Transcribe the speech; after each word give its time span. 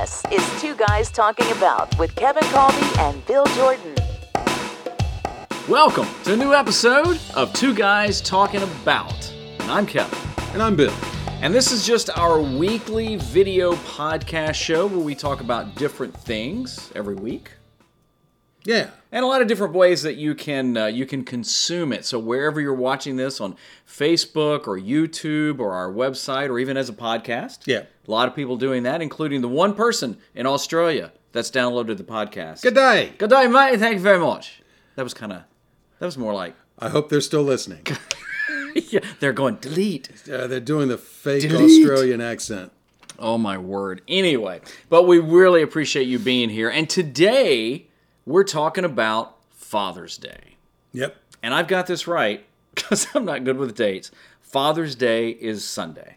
This 0.00 0.22
is 0.30 0.62
Two 0.62 0.74
Guys 0.74 1.10
Talking 1.10 1.50
About 1.52 1.98
with 1.98 2.14
Kevin 2.14 2.44
Colby 2.44 2.86
and 2.98 3.26
Bill 3.26 3.44
Jordan. 3.48 3.94
Welcome 5.68 6.06
to 6.24 6.32
a 6.32 6.36
new 6.36 6.54
episode 6.54 7.20
of 7.36 7.52
Two 7.52 7.74
Guys 7.74 8.22
Talking 8.22 8.62
About. 8.62 9.30
And 9.58 9.70
I'm 9.70 9.84
Kevin. 9.84 10.18
And 10.54 10.62
I'm 10.62 10.76
Bill. 10.76 10.94
And 11.42 11.52
this 11.52 11.72
is 11.72 11.86
just 11.86 12.08
our 12.16 12.40
weekly 12.40 13.16
video 13.16 13.74
podcast 13.74 14.54
show 14.54 14.86
where 14.86 14.98
we 14.98 15.14
talk 15.14 15.42
about 15.42 15.74
different 15.74 16.16
things 16.16 16.90
every 16.96 17.14
week. 17.14 17.50
Yeah. 18.64 18.88
And 19.12 19.26
a 19.26 19.28
lot 19.28 19.42
of 19.42 19.48
different 19.48 19.74
ways 19.74 20.00
that 20.04 20.14
you 20.14 20.34
can 20.34 20.74
uh, 20.74 20.86
you 20.86 21.04
can 21.04 21.22
consume 21.22 21.92
it. 21.92 22.06
So 22.06 22.18
wherever 22.18 22.62
you're 22.62 22.72
watching 22.72 23.16
this 23.16 23.42
on 23.42 23.56
Facebook 23.86 24.66
or 24.66 24.78
YouTube 24.78 25.58
or 25.58 25.72
our 25.74 25.92
website 25.92 26.48
or 26.48 26.58
even 26.58 26.78
as 26.78 26.88
a 26.88 26.94
podcast. 26.94 27.66
Yeah. 27.66 27.82
A 28.06 28.10
lot 28.10 28.28
of 28.28 28.34
people 28.34 28.56
doing 28.56 28.82
that, 28.82 29.00
including 29.00 29.42
the 29.42 29.48
one 29.48 29.74
person 29.74 30.18
in 30.34 30.46
Australia 30.46 31.12
that's 31.32 31.50
downloaded 31.50 31.96
the 31.96 32.04
podcast. 32.04 32.62
Good 32.62 32.74
day. 32.74 33.12
Good 33.18 33.30
day, 33.30 33.46
mate. 33.46 33.78
Thank 33.78 33.94
you 33.94 34.00
very 34.00 34.18
much. 34.18 34.62
That 34.96 35.04
was 35.04 35.14
kind 35.14 35.32
of 35.32 35.42
that 35.98 36.06
was 36.06 36.18
more 36.18 36.34
like 36.34 36.54
I 36.78 36.88
hope 36.88 37.08
they're 37.08 37.20
still 37.20 37.44
listening. 37.44 37.86
yeah, 38.74 39.00
they're 39.20 39.32
going 39.32 39.56
delete. 39.56 40.10
Uh, 40.30 40.46
they're 40.46 40.60
doing 40.60 40.88
the 40.88 40.98
fake 40.98 41.42
Delete. 41.42 41.86
Australian 41.86 42.20
accent. 42.20 42.72
Oh 43.18 43.38
my 43.38 43.56
word. 43.56 44.02
Anyway, 44.08 44.60
but 44.88 45.04
we 45.04 45.18
really 45.20 45.62
appreciate 45.62 46.08
you 46.08 46.18
being 46.18 46.48
here. 46.50 46.68
And 46.68 46.90
today 46.90 47.86
we're 48.26 48.44
talking 48.44 48.84
about 48.84 49.36
Father's 49.50 50.16
Day. 50.16 50.56
Yep. 50.92 51.16
And 51.42 51.54
I've 51.54 51.68
got 51.68 51.86
this 51.86 52.06
right 52.06 52.44
because 52.74 53.06
I'm 53.14 53.24
not 53.24 53.44
good 53.44 53.58
with 53.58 53.76
dates. 53.76 54.10
Father's 54.40 54.94
Day 54.94 55.30
is 55.30 55.64
Sunday. 55.64 56.16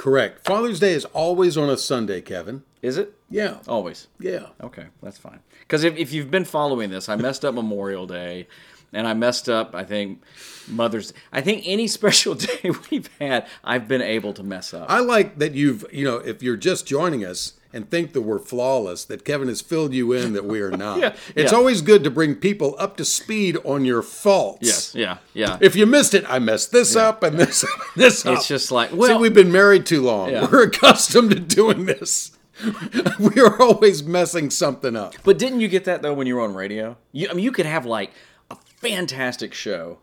Correct. 0.00 0.46
Father's 0.46 0.80
Day 0.80 0.94
is 0.94 1.04
always 1.04 1.58
on 1.58 1.68
a 1.68 1.76
Sunday, 1.76 2.22
Kevin. 2.22 2.62
Is 2.80 2.96
it? 2.96 3.12
Yeah. 3.28 3.58
Always. 3.68 4.08
Yeah. 4.18 4.46
Okay, 4.62 4.86
that's 5.02 5.18
fine. 5.18 5.40
Because 5.58 5.84
if, 5.84 5.94
if 5.98 6.10
you've 6.10 6.30
been 6.30 6.46
following 6.46 6.88
this, 6.88 7.10
I 7.10 7.16
messed 7.16 7.44
up 7.44 7.54
Memorial 7.54 8.06
Day, 8.06 8.48
and 8.94 9.06
I 9.06 9.12
messed 9.12 9.50
up, 9.50 9.74
I 9.74 9.84
think, 9.84 10.22
Mother's 10.66 11.12
I 11.34 11.42
think 11.42 11.64
any 11.66 11.86
special 11.98 12.34
day 12.34 12.70
we've 12.90 13.10
had, 13.20 13.46
I've 13.62 13.88
been 13.88 14.00
able 14.00 14.32
to 14.32 14.42
mess 14.42 14.72
up. 14.72 14.90
I 14.90 15.00
like 15.00 15.38
that 15.38 15.52
you've, 15.52 15.84
you 15.92 16.06
know, 16.06 16.16
if 16.16 16.42
you're 16.42 16.56
just 16.56 16.86
joining 16.86 17.22
us 17.22 17.59
and 17.72 17.88
think 17.88 18.12
that 18.14 18.22
we're 18.22 18.38
flawless, 18.40 19.04
that 19.04 19.24
Kevin 19.24 19.46
has 19.48 19.60
filled 19.60 19.92
you 19.94 20.12
in 20.12 20.32
that 20.32 20.44
we 20.44 20.60
are 20.60 20.70
not. 20.72 20.98
Yeah, 21.00 21.16
It's 21.36 21.52
yeah. 21.52 21.58
always 21.58 21.82
good 21.82 22.02
to 22.04 22.10
bring 22.10 22.34
people 22.34 22.74
up 22.78 22.96
to 22.96 23.04
speed 23.04 23.56
on 23.64 23.84
your 23.84 24.02
faults. 24.02 24.66
yes, 24.66 24.94
yeah, 24.94 25.18
yeah. 25.34 25.56
If 25.60 25.76
you 25.76 25.86
missed 25.86 26.14
it, 26.14 26.24
I 26.28 26.38
messed 26.40 26.72
this 26.72 26.96
up 26.96 27.22
and 27.22 27.38
this 27.38 27.62
up 27.62 27.70
and 27.94 28.02
this 28.02 28.26
up. 28.26 28.38
It's 28.38 28.48
just 28.48 28.72
like, 28.72 28.90
See, 28.90 28.96
well, 28.96 29.18
we've 29.20 29.32
been 29.34 29.52
married 29.52 29.86
too 29.86 30.02
long. 30.02 30.30
Yeah. 30.30 30.48
We're 30.50 30.64
accustomed 30.64 31.30
to 31.30 31.38
doing 31.40 31.86
this. 31.86 32.32
we 33.18 33.40
are 33.40 33.58
always 33.62 34.02
messing 34.02 34.50
something 34.50 34.94
up. 34.96 35.14
But 35.24 35.38
didn't 35.38 35.60
you 35.60 35.68
get 35.68 35.84
that 35.86 36.02
though 36.02 36.12
when 36.12 36.26
you 36.26 36.34
were 36.34 36.42
on 36.42 36.54
radio? 36.54 36.96
You, 37.12 37.28
I 37.30 37.32
mean, 37.34 37.44
you 37.44 37.52
could 37.52 37.66
have 37.66 37.86
like 37.86 38.10
a 38.50 38.56
fantastic 38.80 39.54
show, 39.54 39.98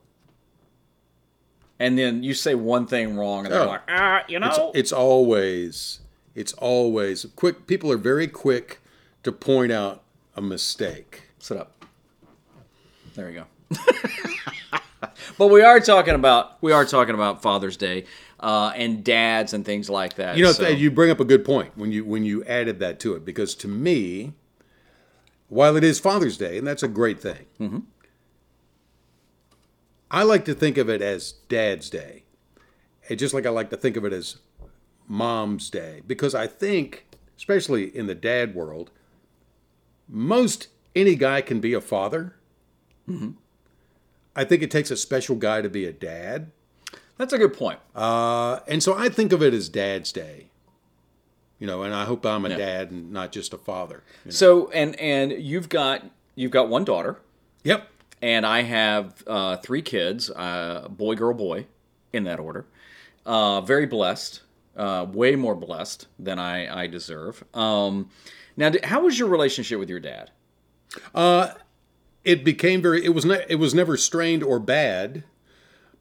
and 1.80 1.98
then 1.98 2.24
you 2.24 2.34
say 2.34 2.56
one 2.56 2.88
thing 2.88 3.16
wrong, 3.16 3.46
and 3.46 3.54
they're 3.54 3.62
Oh. 3.62 3.68
like, 3.68 3.82
ah, 3.88 4.24
you 4.28 4.38
It's, 4.42 4.58
know, 4.58 4.72
it's 4.74 4.92
always, 4.92 6.00
it's 6.38 6.54
always 6.54 7.26
quick. 7.36 7.66
People 7.68 7.92
are 7.92 7.98
very 7.98 8.28
quick 8.28 8.80
to 9.24 9.32
point 9.32 9.72
out 9.72 10.04
a 10.36 10.42
mistake. 10.42 11.24
sit 11.40 11.58
up. 11.58 11.84
There 13.16 13.30
you 13.30 13.44
go. 13.72 13.78
but 15.38 15.48
we 15.48 15.64
are 15.64 15.80
talking 15.80 16.14
about 16.14 16.62
we 16.62 16.72
are 16.72 16.86
talking 16.86 17.16
about 17.16 17.42
Father's 17.42 17.76
Day 17.76 18.06
uh, 18.40 18.72
and 18.76 19.04
dads 19.04 19.54
and 19.54 19.66
things 19.66 19.90
like 19.90 20.14
that. 20.18 20.38
You 20.38 20.44
know, 20.44 20.52
so- 20.52 20.68
you 20.68 20.92
bring 20.92 21.10
up 21.10 21.20
a 21.20 21.26
good 21.26 21.44
point 21.44 21.72
when 21.76 21.92
you 21.92 22.06
when 22.06 22.24
you 22.24 22.44
added 22.46 22.78
that 22.80 23.00
to 23.02 23.16
it 23.16 23.26
because 23.26 23.56
to 23.56 23.68
me, 23.68 24.34
while 25.50 25.76
it 25.76 25.84
is 25.84 26.00
Father's 26.00 26.38
Day 26.38 26.60
and 26.60 26.68
that's 26.68 26.84
a 26.84 26.88
great 26.88 27.20
thing, 27.20 27.46
Mm-hmm. 27.60 27.80
I 30.10 30.24
like 30.24 30.46
to 30.46 30.54
think 30.54 30.78
of 30.78 30.90
it 30.90 31.02
as 31.02 31.34
Dad's 31.50 31.90
Day, 31.90 32.24
and 33.10 33.20
just 33.20 33.34
like 33.34 33.46
I 33.46 33.50
like 33.50 33.70
to 33.72 33.78
think 33.78 33.98
of 33.98 34.06
it 34.06 34.14
as 34.14 34.38
Mom's 35.08 35.70
Day 35.70 36.02
because 36.06 36.36
I 36.36 36.48
think, 36.48 37.06
especially 37.38 37.96
in 37.96 38.08
the 38.08 38.16
dad 38.16 38.54
world, 38.56 38.92
most 40.08 40.68
any 40.96 41.16
guy 41.16 41.42
can 41.42 41.60
be 41.60 41.74
a 41.74 41.82
father. 41.82 42.36
Mm-hmm. 43.10 43.32
I 44.36 44.44
think 44.44 44.62
it 44.62 44.70
takes 44.72 44.92
a 44.92 44.98
special 44.98 45.36
guy 45.36 45.62
to 45.62 45.70
be 45.70 45.86
a 45.86 45.94
dad. 45.94 46.52
that's 47.18 47.34
a 47.34 47.38
good 47.40 47.54
point. 47.54 47.80
Uh, 47.96 48.60
and 48.68 48.84
so 48.84 48.96
I 48.96 49.10
think 49.10 49.32
of 49.34 49.42
it 49.42 49.54
as 49.54 49.70
Dad's 49.70 50.12
Day. 50.12 50.48
You 51.58 51.66
know, 51.66 51.82
and 51.82 51.92
I 51.94 52.06
hope 52.06 52.24
I'm 52.26 52.46
a 52.46 52.50
Yeah. 52.50 52.58
dad 52.58 52.92
and 52.92 53.12
not 53.12 53.32
just 53.32 53.52
a 53.54 53.58
father. 53.58 54.04
you 54.24 54.30
know. 54.30 54.32
So 54.32 54.70
and 54.72 54.96
and 55.00 55.32
you've 55.32 55.70
got 55.70 56.06
you've 56.36 56.52
got 56.52 56.70
one 56.70 56.84
daughter, 56.86 57.18
Yep. 57.64 57.90
and 58.22 58.46
I 58.46 58.62
have 58.62 59.24
uh, 59.26 59.58
three 59.58 59.82
kids, 59.82 60.30
uh, 60.30 60.88
boy, 60.88 61.16
girl, 61.16 61.34
boy, 61.34 61.66
in 62.14 62.26
that 62.26 62.40
order. 62.40 62.68
Uh, 63.26 63.62
very 63.62 63.88
blessed, 63.88 64.42
uh, 64.78 65.06
way 65.12 65.36
more 65.36 65.56
blessed 65.56 66.08
than 66.20 66.40
I, 66.40 66.84
I 66.84 66.88
deserve. 66.88 67.44
Um, 67.54 68.10
now, 68.56 68.72
how 68.84 69.02
was 69.02 69.20
your 69.20 69.28
relationship 69.28 69.80
with 69.80 69.90
your 69.90 70.00
dad? 70.00 70.32
It 72.24 72.44
became 72.44 72.82
very. 72.82 73.04
It 73.06 73.10
was 73.14 73.26
ne- 73.26 73.46
It 73.48 73.56
was 73.56 73.74
never 73.74 73.96
strained 73.96 74.44
or 74.44 74.60
bad, 74.60 75.24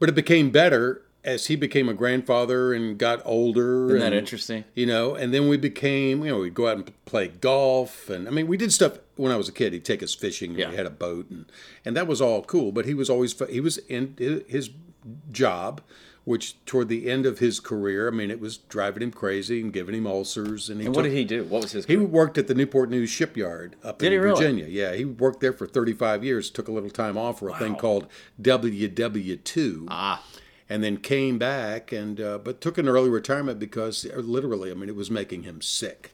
but 0.01 0.09
it 0.09 0.15
became 0.15 0.51
better 0.51 1.03
as 1.23 1.47
he 1.47 1.57
became 1.57 1.89
a 1.89 1.95
grandfather 1.95 2.73
and 2.73 2.99
got 2.99 3.21
older. 3.25 3.87
Isn't 3.89 4.01
that 4.01 4.13
interesting? 4.13 4.65
You 4.75 4.87
know, 4.87 5.15
and 5.15 5.33
then 5.33 5.49
we 5.49 5.57
became. 5.57 6.25
You 6.25 6.31
know, 6.33 6.39
we'd 6.41 6.55
go 6.55 6.69
out 6.69 6.77
and 6.79 7.05
play 7.05 7.29
golf, 7.29 8.11
and 8.11 8.27
I 8.27 8.31
mean, 8.33 8.49
we 8.49 8.57
did 8.57 8.73
stuff 8.73 8.99
when 9.17 9.31
I 9.31 9.37
was 9.37 9.49
a 9.49 9.53
kid. 9.53 9.73
He'd 9.73 9.85
take 9.85 10.03
us 10.03 10.15
fishing. 10.15 10.51
and 10.51 10.59
Yeah. 10.59 10.71
We 10.71 10.77
had 10.77 10.87
a 10.87 10.91
boat, 10.91 11.31
and 11.31 11.47
and 11.85 11.97
that 11.97 12.07
was 12.09 12.21
all 12.21 12.43
cool. 12.43 12.73
But 12.73 12.87
he 12.87 12.95
was 12.95 13.09
always 13.09 13.35
he 13.49 13.61
was 13.61 13.79
in 13.79 14.15
his 14.49 14.71
job. 15.31 15.81
Which 16.27 16.57
toward 16.67 16.89
the 16.89 17.09
end 17.09 17.25
of 17.25 17.39
his 17.39 17.61
career, 17.61 18.09
I 18.09 18.11
mean, 18.11 18.33
it 18.33 18.41
was 18.41 18.57
driving 18.59 19.01
him 19.01 19.13
crazy 19.13 19.61
and 19.61 19.73
giving 19.73 19.95
him 19.95 20.09
ulcers. 20.09 20.69
And 20.69 20.81
he 20.81 20.87
And 20.87 20.93
took, 20.93 21.05
what 21.05 21.09
did 21.09 21.17
he 21.17 21.25
do? 21.25 21.45
What 21.45 21.63
was 21.63 21.71
his? 21.71 21.87
He 21.87 21.97
worked 21.97 22.37
at 22.37 22.49
the 22.49 22.55
Newport 22.55 22.91
News 22.91 23.11
shipyard 23.11 23.77
up 23.85 24.01
Did 24.01 24.13
in 24.13 24.21
really? 24.21 24.35
Virginia. 24.35 24.67
Yeah, 24.67 24.95
he 24.95 25.05
worked 25.05 25.39
there 25.39 25.53
for 25.53 25.69
35 25.69 26.25
years. 26.25 26.51
Took 26.51 26.67
a 26.67 26.73
little 26.73 26.91
time 26.91 27.17
off 27.17 27.39
for 27.39 27.49
a 27.49 27.57
thing 27.57 27.77
called 27.77 28.09
WW2, 28.43 29.87
ah, 29.89 30.23
and 30.69 30.83
then 30.83 30.97
came 30.97 31.39
back 31.39 31.93
and 31.93 32.21
uh, 32.21 32.39
but 32.39 32.61
took 32.61 32.77
an 32.79 32.89
early 32.89 33.09
retirement 33.09 33.59
because 33.59 34.05
uh, 34.05 34.19
literally, 34.19 34.71
I 34.71 34.75
mean, 34.75 34.89
it 34.89 34.97
was 34.97 35.11
making 35.11 35.45
him 35.45 35.61
sick. 35.63 36.11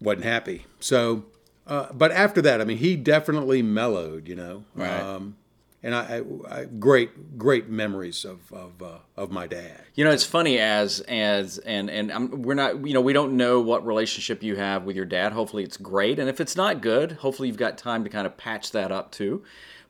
wasn't 0.00 0.24
happy. 0.24 0.66
So, 0.80 1.24
uh, 1.68 1.92
but 1.92 2.10
after 2.10 2.42
that, 2.42 2.60
I 2.60 2.64
mean, 2.64 2.78
he 2.78 2.96
definitely 2.96 3.62
mellowed. 3.62 4.26
You 4.28 4.34
know, 4.34 4.64
Right. 4.74 5.00
um, 5.00 5.36
and 5.82 5.94
I, 5.94 6.22
I, 6.48 6.60
I 6.60 6.64
great 6.64 7.38
great 7.38 7.68
memories 7.68 8.24
of 8.24 8.52
of 8.52 8.82
uh, 8.82 8.98
of 9.16 9.30
my 9.30 9.46
dad. 9.46 9.80
You 9.94 10.04
know, 10.04 10.10
it's 10.10 10.24
funny 10.24 10.58
as 10.58 11.00
as 11.00 11.58
and 11.58 11.88
and 11.90 12.12
I'm, 12.12 12.42
we're 12.42 12.54
not. 12.54 12.86
You 12.86 12.94
know, 12.94 13.00
we 13.00 13.12
don't 13.12 13.36
know 13.36 13.60
what 13.60 13.86
relationship 13.86 14.42
you 14.42 14.56
have 14.56 14.84
with 14.84 14.96
your 14.96 15.04
dad. 15.04 15.32
Hopefully, 15.32 15.62
it's 15.64 15.76
great, 15.76 16.18
and 16.18 16.28
if 16.28 16.40
it's 16.40 16.56
not 16.56 16.80
good, 16.80 17.12
hopefully 17.12 17.48
you've 17.48 17.56
got 17.56 17.78
time 17.78 18.04
to 18.04 18.10
kind 18.10 18.26
of 18.26 18.36
patch 18.36 18.72
that 18.72 18.90
up 18.90 19.12
too. 19.12 19.44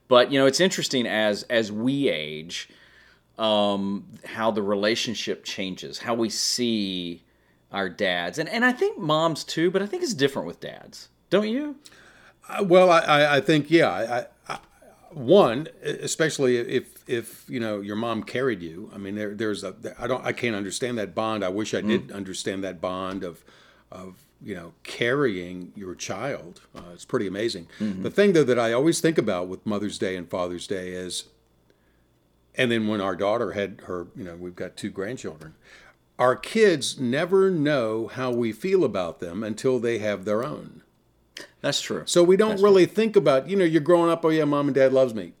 But 0.07 0.31
you 0.31 0.39
know, 0.39 0.45
it's 0.45 0.59
interesting 0.59 1.07
as 1.07 1.43
as 1.43 1.71
we 1.71 2.09
age, 2.09 2.69
um, 3.37 4.05
how 4.25 4.51
the 4.51 4.61
relationship 4.63 5.43
changes, 5.43 5.99
how 5.99 6.13
we 6.13 6.29
see 6.29 7.23
our 7.71 7.89
dads, 7.89 8.37
and 8.37 8.47
and 8.49 8.63
I 8.63 8.71
think 8.73 8.99
moms 8.99 9.43
too. 9.43 9.71
But 9.71 9.81
I 9.81 9.85
think 9.87 10.03
it's 10.03 10.13
different 10.13 10.47
with 10.47 10.59
dads, 10.59 11.09
don't 11.29 11.47
you? 11.47 11.77
Uh, 12.47 12.63
Well, 12.63 12.91
I, 12.91 12.99
I, 12.99 13.35
I 13.37 13.41
think 13.41 13.69
yeah. 13.69 13.89
I, 13.89 14.53
I, 14.53 14.59
one, 15.11 15.67
especially 15.83 16.57
if 16.57 17.03
if 17.07 17.45
you 17.49 17.59
know 17.59 17.81
your 17.81 17.95
mom 17.95 18.23
carried 18.23 18.61
you. 18.61 18.91
I 18.93 18.97
mean, 18.97 19.15
there, 19.15 19.33
there's 19.33 19.63
a 19.63 19.75
I 19.97 20.07
don't 20.07 20.25
I 20.25 20.31
can't 20.31 20.55
understand 20.55 20.97
that 20.97 21.15
bond. 21.15 21.43
I 21.43 21.49
wish 21.49 21.73
I 21.73 21.81
did 21.81 22.11
understand 22.11 22.63
that 22.63 22.79
bond 22.81 23.23
of 23.23 23.43
of 23.91 24.23
you 24.41 24.55
know 24.55 24.73
carrying 24.83 25.71
your 25.75 25.95
child. 25.95 26.61
Uh, 26.75 26.91
it's 26.93 27.05
pretty 27.05 27.27
amazing. 27.27 27.67
The 28.03 28.11
thing 28.11 28.33
though 28.33 28.43
that 28.43 28.59
I 28.59 28.73
always 28.73 29.01
think 29.01 29.17
about 29.17 29.47
with 29.47 29.65
Mother's 29.65 29.97
Day 29.97 30.15
and 30.15 30.29
Father's 30.29 30.67
Day 30.67 30.89
is, 30.89 31.25
and 32.55 32.71
then 32.71 32.87
when 32.87 33.01
our 33.01 33.15
daughter 33.15 33.53
had 33.53 33.81
her, 33.85 34.07
you 34.15 34.23
know, 34.23 34.35
we've 34.35 34.55
got 34.55 34.77
two 34.77 34.89
grandchildren. 34.89 35.55
Our 36.17 36.35
kids 36.35 36.99
never 36.99 37.49
know 37.49 38.07
how 38.07 38.31
we 38.31 38.51
feel 38.51 38.83
about 38.83 39.19
them 39.21 39.41
until 39.43 39.79
they 39.79 39.99
have 39.99 40.25
their 40.25 40.43
own. 40.43 40.81
That's 41.61 41.81
true. 41.81 42.03
So 42.05 42.23
we 42.23 42.37
don't 42.37 42.61
really 42.61 42.85
think 42.85 43.15
about, 43.15 43.49
you 43.49 43.55
know, 43.57 43.65
you're 43.65 43.81
growing 43.81 44.09
up, 44.09 44.23
oh 44.23 44.29
yeah, 44.29 44.45
mom 44.45 44.67
and 44.67 44.75
dad 44.75 44.93
loves 44.93 45.13
me. 45.13 45.33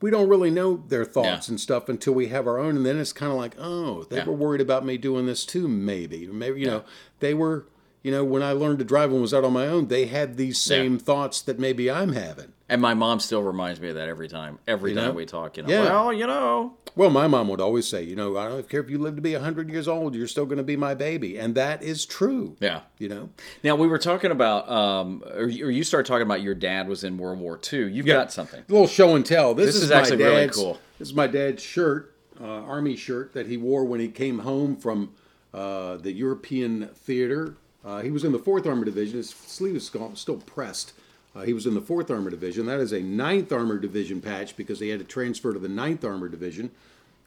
We 0.00 0.10
don't 0.10 0.28
really 0.28 0.50
know 0.50 0.82
their 0.88 1.04
thoughts 1.04 1.48
Yeah. 1.48 1.52
and 1.52 1.60
stuff 1.60 1.88
until 1.88 2.12
we 2.12 2.26
have 2.28 2.46
our 2.46 2.58
own, 2.58 2.76
and 2.76 2.84
then 2.84 2.98
it's 2.98 3.12
kind 3.12 3.32
of 3.32 3.38
like, 3.38 3.54
oh, 3.58 4.04
they 4.10 4.16
Yeah. 4.18 4.26
were 4.26 4.34
worried 4.34 4.60
about 4.60 4.84
me 4.84 4.98
doing 4.98 5.26
this 5.26 5.46
too, 5.46 5.66
maybe, 5.68 6.26
maybe 6.26 6.60
you 6.60 6.66
know, 6.66 6.84
they 7.20 7.32
were, 7.32 7.66
you 8.02 8.10
know, 8.10 8.24
when 8.24 8.42
I 8.42 8.52
learned 8.52 8.80
to 8.80 8.84
drive 8.84 9.10
and 9.12 9.22
was 9.22 9.32
out 9.32 9.44
on 9.44 9.52
my 9.54 9.66
own, 9.66 9.86
they 9.88 10.06
had 10.06 10.36
these 10.36 10.58
same 10.58 10.98
thoughts 10.98 11.40
that 11.42 11.58
maybe 11.58 11.90
I'm 11.90 12.12
having. 12.12 12.52
And 12.68 12.80
my 12.80 12.94
mom 12.94 13.20
still 13.20 13.42
reminds 13.42 13.78
me 13.78 13.90
of 13.90 13.96
that 13.96 14.08
every 14.08 14.26
time. 14.28 14.58
Every 14.66 14.90
You 14.90 14.96
know? 14.96 15.06
time 15.08 15.14
we 15.14 15.26
talk, 15.26 15.58
you 15.58 15.64
know. 15.64 15.68
Yeah. 15.68 15.82
Well, 15.84 16.12
you 16.14 16.26
know. 16.26 16.74
Well, 16.96 17.10
my 17.10 17.26
mom 17.26 17.48
would 17.48 17.60
always 17.60 17.86
say, 17.86 18.02
you 18.02 18.16
know, 18.16 18.38
I 18.38 18.48
don't 18.48 18.66
care 18.68 18.80
if 18.80 18.88
you 18.88 18.96
live 18.98 19.16
to 19.16 19.20
be 19.22 19.34
100 19.34 19.68
years 19.68 19.86
old, 19.86 20.14
you're 20.14 20.26
still 20.26 20.46
going 20.46 20.56
to 20.58 20.64
be 20.64 20.76
my 20.76 20.94
baby. 20.94 21.38
And 21.38 21.54
that 21.56 21.82
is 21.82 22.06
true. 22.06 22.56
Yeah. 22.60 22.80
You 22.98 23.10
know? 23.10 23.28
Now 23.62 23.74
we 23.76 23.86
were 23.86 23.98
talking 23.98 24.30
about, 24.30 24.66
um, 24.70 25.22
or 25.34 25.46
you, 25.48 25.84
started 25.84 26.06
talking 26.08 26.22
about 26.22 26.40
your 26.40 26.54
dad 26.54 26.88
was 26.88 27.04
in 27.04 27.18
World 27.18 27.38
War 27.38 27.60
II. 27.70 27.90
You've 27.92 28.06
got 28.06 28.32
something. 28.32 28.60
A 28.66 28.72
little 28.72 28.86
show 28.86 29.14
and 29.14 29.26
tell. 29.26 29.54
This, 29.54 29.66
This 29.66 29.76
is, 29.76 29.82
is 29.84 29.90
my 29.90 29.96
actually 29.98 30.16
really 30.24 30.34
dad's- 30.46 30.56
cool. 30.56 30.78
This 30.98 31.08
is 31.08 31.14
my 31.14 31.26
dad's 31.26 31.62
shirt, 31.62 32.14
uh, 32.40 32.44
army 32.46 32.96
shirt 32.96 33.34
that 33.34 33.46
he 33.46 33.58
wore 33.58 33.84
when 33.84 34.00
he 34.00 34.08
came 34.08 34.38
home 34.38 34.76
from 34.76 35.12
uh, 35.52 35.96
the 35.98 36.12
European 36.12 36.88
theater. 36.94 37.56
Uh, 37.84 38.00
he 38.00 38.10
was 38.10 38.24
in 38.24 38.32
the 38.32 38.38
Fourth 38.38 38.66
Armored 38.66 38.86
Division. 38.86 39.18
His 39.18 39.28
sleeve 39.30 39.76
is 39.76 39.84
still 40.14 40.36
pressed. 40.46 40.94
Uh, 41.34 41.42
he 41.42 41.52
was 41.52 41.66
in 41.66 41.74
the 41.74 41.80
Fourth 41.80 42.10
Armored 42.10 42.30
Division. 42.32 42.66
That 42.66 42.80
is 42.80 42.92
a 42.92 43.00
Ninth 43.00 43.52
Armored 43.52 43.82
Division 43.82 44.20
patch 44.20 44.56
because 44.56 44.80
he 44.80 44.90
had 44.90 45.00
to 45.00 45.04
transfer 45.04 45.52
to 45.52 45.58
the 45.58 45.68
Ninth 45.68 46.04
Armored 46.04 46.30
Division 46.30 46.70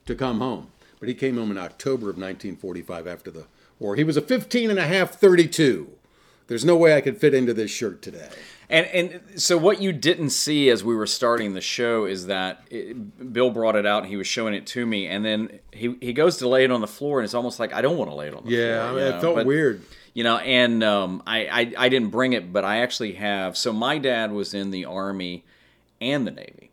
to 0.06 0.16
come 0.16 0.40
home. 0.40 0.68
But 1.00 1.10
he 1.10 1.16
came 1.16 1.38
home 1.38 1.52
in 1.52 1.58
October 1.58 2.10
of 2.10 2.16
1945 2.18 3.06
after 3.08 3.30
the 3.30 3.46
war. 3.80 3.96
He 3.96 4.04
was 4.04 4.18
a 4.18 4.22
15 4.22 4.70
and 4.70 4.80
a 4.80 4.88
half 4.88 5.12
32. 5.20 5.90
There's 6.48 6.64
no 6.64 6.78
way 6.78 6.96
I 6.96 7.02
could 7.02 7.18
fit 7.18 7.34
into 7.34 7.54
this 7.54 7.70
shirt 7.70 8.02
today. 8.02 8.30
And 8.70 8.86
and 8.88 9.40
so 9.42 9.58
what 9.58 9.82
you 9.82 9.92
didn't 9.94 10.30
see 10.32 10.70
as 10.70 10.84
we 10.84 10.96
were 10.96 11.08
starting 11.08 11.54
the 11.54 11.62
show 11.62 12.06
is 12.06 12.28
that 12.28 12.64
it, 12.70 13.32
Bill 13.34 13.50
brought 13.50 13.76
it 13.76 13.86
out 13.86 14.04
and 14.04 14.10
he 14.10 14.16
was 14.18 14.28
showing 14.28 14.54
it 14.54 14.66
to 14.68 14.86
me, 14.86 15.08
and 15.08 15.24
then 15.26 15.60
he 15.72 15.96
he 16.02 16.12
goes 16.14 16.38
to 16.38 16.48
lay 16.50 16.64
it 16.66 16.72
on 16.72 16.82
the 16.82 16.88
floor, 16.88 17.20
and 17.20 17.26
it's 17.26 17.34
almost 17.34 17.60
like 17.60 17.74
I 17.74 17.82
don't 17.82 17.98
want 17.98 18.10
to 18.12 18.16
lay 18.16 18.28
it 18.28 18.34
on 18.34 18.44
the 18.46 18.52
Yeah, 18.52 18.90
floor. 18.90 19.02
I 19.02 19.06
mean, 19.06 19.14
it 19.16 19.22
felt 19.22 19.36
but- 19.36 19.46
weird. 19.46 19.82
You 20.18 20.24
know, 20.24 20.38
and 20.38 20.84
um, 20.84 21.22
I, 21.28 21.46
I 21.46 21.74
I 21.78 21.90
didn't 21.90 22.10
bring 22.10 22.34
it, 22.34 22.52
but 22.52 22.66
I 22.66 22.80
actually 22.80 23.14
have. 23.14 23.56
So 23.56 23.72
my 23.72 24.00
dad 24.00 24.32
was 24.32 24.56
in 24.56 24.72
the 24.72 24.84
army 24.84 25.46
and 26.02 26.26
the 26.26 26.32
navy. 26.32 26.72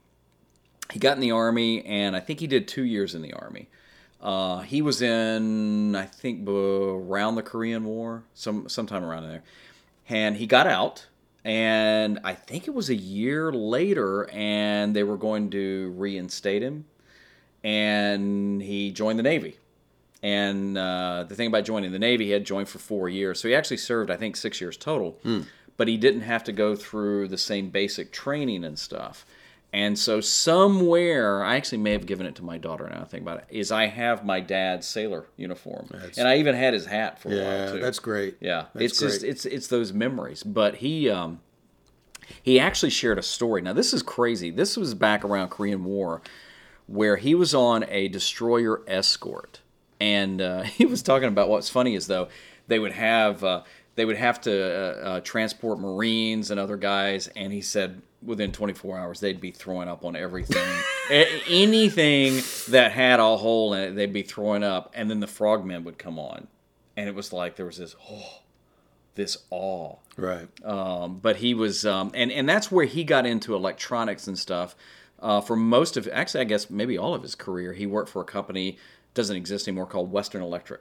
He 0.90 0.98
got 0.98 1.18
in 1.18 1.20
the 1.20 1.32
army, 1.32 1.84
and 1.84 2.16
I 2.16 2.20
think 2.20 2.40
he 2.40 2.46
did 2.46 2.66
two 2.66 2.84
years 2.84 3.14
in 3.14 3.20
the 3.20 3.34
army. 3.34 3.68
Uh, 4.18 4.60
he 4.60 4.80
was 4.80 5.02
in, 5.02 5.94
I 5.94 6.06
think, 6.06 6.48
around 6.48 7.34
the 7.34 7.42
Korean 7.42 7.84
War, 7.84 8.22
some 8.32 8.66
sometime 8.70 9.04
around 9.04 9.28
there, 9.28 9.42
and 10.08 10.36
he 10.36 10.46
got 10.46 10.66
out. 10.66 11.08
And 11.44 12.20
I 12.24 12.32
think 12.32 12.66
it 12.66 12.72
was 12.72 12.88
a 12.88 12.96
year 12.96 13.52
later, 13.52 14.26
and 14.30 14.96
they 14.96 15.02
were 15.02 15.18
going 15.18 15.50
to 15.50 15.92
reinstate 15.98 16.62
him, 16.62 16.86
and 17.62 18.62
he 18.62 18.90
joined 18.90 19.18
the 19.18 19.22
Navy. 19.22 19.58
And 20.24 20.78
uh, 20.78 21.26
the 21.28 21.34
thing 21.34 21.48
about 21.48 21.64
joining 21.66 21.92
the 21.92 21.98
Navy, 21.98 22.24
he 22.24 22.30
had 22.30 22.44
joined 22.46 22.68
for 22.70 22.78
four 22.78 23.10
years. 23.10 23.38
So 23.40 23.46
he 23.46 23.54
actually 23.54 23.76
served, 23.76 24.10
I 24.10 24.16
think, 24.16 24.36
six 24.36 24.58
years 24.58 24.76
total. 24.78 25.18
But 25.76 25.86
he 25.88 25.98
didn't 25.98 26.22
have 26.22 26.42
to 26.44 26.52
go 26.52 26.74
through 26.74 27.28
the 27.28 27.36
same 27.36 27.68
basic 27.68 28.10
training 28.10 28.64
and 28.64 28.78
stuff. 28.78 29.26
And 29.72 29.98
so 29.98 30.20
somewhere, 30.22 31.42
I 31.44 31.56
actually 31.56 31.78
may 31.78 31.92
have 31.92 32.06
given 32.06 32.26
it 32.26 32.36
to 32.36 32.44
my 32.44 32.58
daughter 32.58 32.88
now 32.88 33.02
I 33.02 33.04
think 33.04 33.22
about 33.22 33.38
it, 33.38 33.46
is 33.50 33.70
I 33.72 33.86
have 33.86 34.24
my 34.24 34.40
dad's 34.40 34.86
sailor 34.86 35.26
uniform. 35.36 35.90
and 36.16 36.26
I 36.28 36.38
even 36.38 36.54
had 36.54 36.72
his 36.74 36.86
hat 36.86 37.18
for 37.20 37.28
a 37.28 37.44
while, 37.44 37.72
too. 37.72 37.80
that's 37.80 37.98
great. 37.98 38.36
Yeah, 38.40 38.66
That's 38.72 38.92
it's 38.92 39.00
just 39.00 39.24
it's 39.24 39.44
it's 39.44 39.66
those 39.66 39.92
memories. 39.92 40.42
But 40.44 40.76
he 40.76 41.10
um, 41.10 41.40
he 42.42 42.58
actually 42.60 42.90
shared 42.90 43.18
a 43.18 43.22
story. 43.22 43.60
Now 43.62 43.72
this 43.72 43.92
is 43.92 44.02
crazy. 44.02 44.50
This 44.50 44.76
was 44.76 44.94
back 44.94 45.24
around 45.24 45.48
Korean 45.50 45.84
War, 45.84 46.22
where 46.86 47.16
he 47.16 47.34
was 47.34 47.52
on 47.52 47.84
a 47.88 48.06
destroyer 48.08 48.80
escort, 48.86 49.60
and 50.00 50.40
uh, 50.40 50.62
he 50.62 50.86
was 50.86 51.02
talking 51.02 51.28
about 51.28 51.48
what's 51.48 51.68
funny 51.68 51.94
is 51.94 52.06
though 52.06 52.28
they 52.66 52.78
would 52.78 52.92
have 52.92 53.44
uh, 53.44 53.62
they 53.94 54.04
would 54.04 54.16
have 54.16 54.40
to 54.42 54.52
uh, 54.52 55.08
uh, 55.08 55.20
transport 55.20 55.78
Marines 55.78 56.50
and 56.50 56.58
other 56.58 56.76
guys, 56.76 57.28
and 57.36 57.52
he 57.52 57.60
said 57.60 58.02
within 58.22 58.52
24 58.52 58.98
hours 58.98 59.20
they'd 59.20 59.40
be 59.40 59.50
throwing 59.50 59.88
up 59.88 60.04
on 60.04 60.16
everything, 60.16 60.66
anything 61.48 62.42
that 62.68 62.92
had 62.92 63.20
a 63.20 63.36
hole 63.36 63.74
in 63.74 63.82
it, 63.82 63.90
they'd 63.92 64.12
be 64.12 64.22
throwing 64.22 64.64
up, 64.64 64.92
and 64.94 65.10
then 65.10 65.20
the 65.20 65.26
frogmen 65.26 65.84
would 65.84 65.98
come 65.98 66.18
on, 66.18 66.48
and 66.96 67.08
it 67.08 67.14
was 67.14 67.32
like 67.32 67.56
there 67.56 67.66
was 67.66 67.78
this 67.78 67.94
oh, 68.10 68.40
this 69.14 69.38
awe. 69.50 69.96
Right. 70.16 70.48
um, 70.64 71.18
but 71.18 71.36
he 71.36 71.54
was 71.54 71.84
um, 71.84 72.10
and 72.14 72.32
and 72.32 72.48
that's 72.48 72.70
where 72.70 72.86
he 72.86 73.04
got 73.04 73.26
into 73.26 73.54
electronics 73.54 74.26
and 74.26 74.38
stuff 74.38 74.74
uh, 75.24 75.40
for 75.40 75.56
most 75.56 75.96
of 75.96 76.08
actually 76.12 76.40
i 76.40 76.44
guess 76.44 76.70
maybe 76.70 76.96
all 76.96 77.14
of 77.14 77.22
his 77.22 77.34
career 77.34 77.72
he 77.72 77.86
worked 77.86 78.08
for 78.10 78.22
a 78.22 78.24
company 78.24 78.78
doesn't 79.14 79.36
exist 79.36 79.66
anymore 79.66 79.86
called 79.86 80.12
western 80.12 80.42
electric 80.42 80.80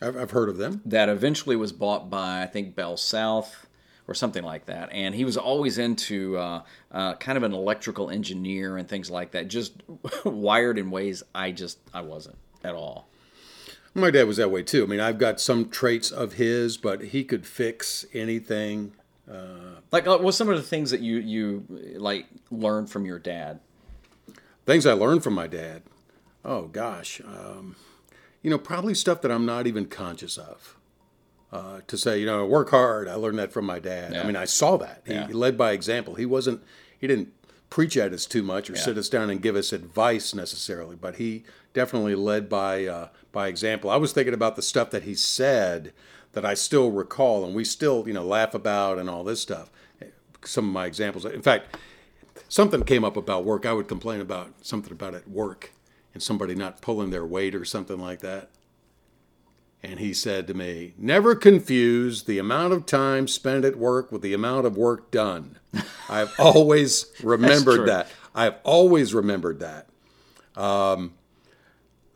I've, 0.00 0.16
I've 0.16 0.30
heard 0.30 0.48
of 0.48 0.58
them. 0.58 0.80
that 0.86 1.08
eventually 1.08 1.56
was 1.56 1.72
bought 1.72 2.08
by 2.08 2.42
i 2.42 2.46
think 2.46 2.74
bell 2.74 2.96
south 2.96 3.66
or 4.06 4.14
something 4.14 4.44
like 4.44 4.64
that 4.66 4.88
and 4.92 5.14
he 5.14 5.24
was 5.24 5.36
always 5.36 5.76
into 5.76 6.38
uh, 6.38 6.62
uh, 6.92 7.14
kind 7.16 7.36
of 7.36 7.42
an 7.42 7.52
electrical 7.52 8.08
engineer 8.08 8.78
and 8.78 8.88
things 8.88 9.10
like 9.10 9.32
that 9.32 9.48
just 9.48 9.82
wired 10.24 10.78
in 10.78 10.90
ways 10.90 11.22
i 11.34 11.50
just 11.50 11.78
i 11.92 12.00
wasn't 12.00 12.36
at 12.64 12.74
all 12.74 13.08
My 13.94 14.10
dad 14.12 14.28
was 14.28 14.36
that 14.36 14.50
way 14.50 14.62
too. 14.62 14.84
I 14.84 14.86
mean, 14.86 15.00
I've 15.00 15.18
got 15.18 15.40
some 15.40 15.68
traits 15.70 16.12
of 16.12 16.34
his, 16.34 16.76
but 16.76 17.02
he 17.06 17.24
could 17.24 17.44
fix 17.46 18.04
anything. 18.12 18.92
Like 19.90 20.06
uh, 20.06 20.18
what's 20.18 20.36
some 20.36 20.48
of 20.48 20.56
the 20.56 20.62
things 20.62 20.90
that 20.90 21.00
you 21.00 21.18
you 21.18 21.64
like 21.98 22.26
learned 22.50 22.90
from 22.90 23.04
your 23.04 23.18
dad 23.18 23.60
Things 24.66 24.84
I 24.84 24.92
learned 24.92 25.24
from 25.24 25.32
my 25.32 25.46
dad. 25.46 25.80
Oh 26.44 26.66
gosh, 26.66 27.22
um, 27.22 27.74
you 28.42 28.50
know, 28.50 28.58
probably 28.58 28.92
stuff 28.94 29.22
that 29.22 29.32
I'm 29.32 29.46
not 29.46 29.66
even 29.66 29.86
conscious 29.86 30.36
of. 30.36 30.76
Uh, 31.50 31.80
to 31.86 31.96
say, 31.96 32.20
you 32.20 32.26
know, 32.26 32.44
work 32.44 32.68
hard. 32.68 33.08
I 33.08 33.14
learned 33.14 33.38
that 33.38 33.50
from 33.50 33.64
my 33.64 33.78
dad. 33.78 34.12
Yeah. 34.12 34.20
I 34.20 34.26
mean, 34.26 34.36
I 34.36 34.44
saw 34.44 34.76
that. 34.76 35.04
He, 35.06 35.14
Yeah. 35.14 35.26
he 35.26 35.32
led 35.32 35.56
by 35.56 35.72
example. 35.72 36.16
He 36.16 36.26
wasn't. 36.26 36.62
He 36.98 37.06
didn't 37.06 37.32
preach 37.70 37.96
at 37.96 38.12
us 38.12 38.26
too 38.26 38.42
much 38.42 38.68
or 38.68 38.76
sit 38.76 38.98
us 38.98 39.08
down 39.08 39.30
and 39.30 39.40
give 39.40 39.56
us 39.56 39.72
advice 39.72 40.34
necessarily, 40.34 40.96
but 40.96 41.16
he 41.16 41.44
definitely 41.72 42.14
led 42.14 42.50
by 42.50 42.84
uh, 42.84 43.08
by 43.32 43.48
example. 43.48 43.88
I 43.88 43.96
was 43.96 44.12
thinking 44.12 44.34
about 44.34 44.56
the 44.56 44.62
stuff 44.62 44.90
that 44.90 45.04
he 45.04 45.14
said 45.14 45.94
that 46.38 46.48
I 46.48 46.54
still 46.54 46.92
recall, 46.92 47.44
and 47.44 47.52
we 47.52 47.64
still, 47.64 48.06
you 48.06 48.14
know, 48.14 48.22
laugh 48.22 48.54
about 48.54 49.00
and 49.00 49.10
all 49.10 49.24
this 49.24 49.40
stuff. 49.40 49.72
Some 50.44 50.68
of 50.68 50.72
my 50.72 50.86
examples. 50.86 51.24
In 51.24 51.42
fact, 51.42 51.76
something 52.48 52.84
came 52.84 53.02
up 53.02 53.16
about 53.16 53.44
work. 53.44 53.66
I 53.66 53.72
would 53.72 53.88
complain 53.88 54.20
about 54.20 54.52
something 54.62 54.92
about 54.92 55.16
at 55.16 55.28
work 55.28 55.72
and 56.14 56.22
somebody 56.22 56.54
not 56.54 56.80
pulling 56.80 57.10
their 57.10 57.26
weight 57.26 57.56
or 57.56 57.64
something 57.64 57.98
like 57.98 58.20
that. 58.20 58.50
And 59.82 59.98
he 59.98 60.14
said 60.14 60.46
to 60.46 60.54
me, 60.54 60.94
Never 60.96 61.34
confuse 61.34 62.22
the 62.22 62.38
amount 62.38 62.72
of 62.72 62.86
time 62.86 63.26
spent 63.26 63.64
at 63.64 63.74
work 63.74 64.12
with 64.12 64.22
the 64.22 64.32
amount 64.32 64.64
of 64.64 64.76
work 64.76 65.10
done. 65.10 65.58
I've 66.08 66.32
always 66.38 67.06
remembered 67.20 67.88
that. 67.88 68.06
I've 68.32 68.58
always 68.62 69.12
remembered 69.12 69.58
that. 69.58 69.88
Um, 70.54 71.14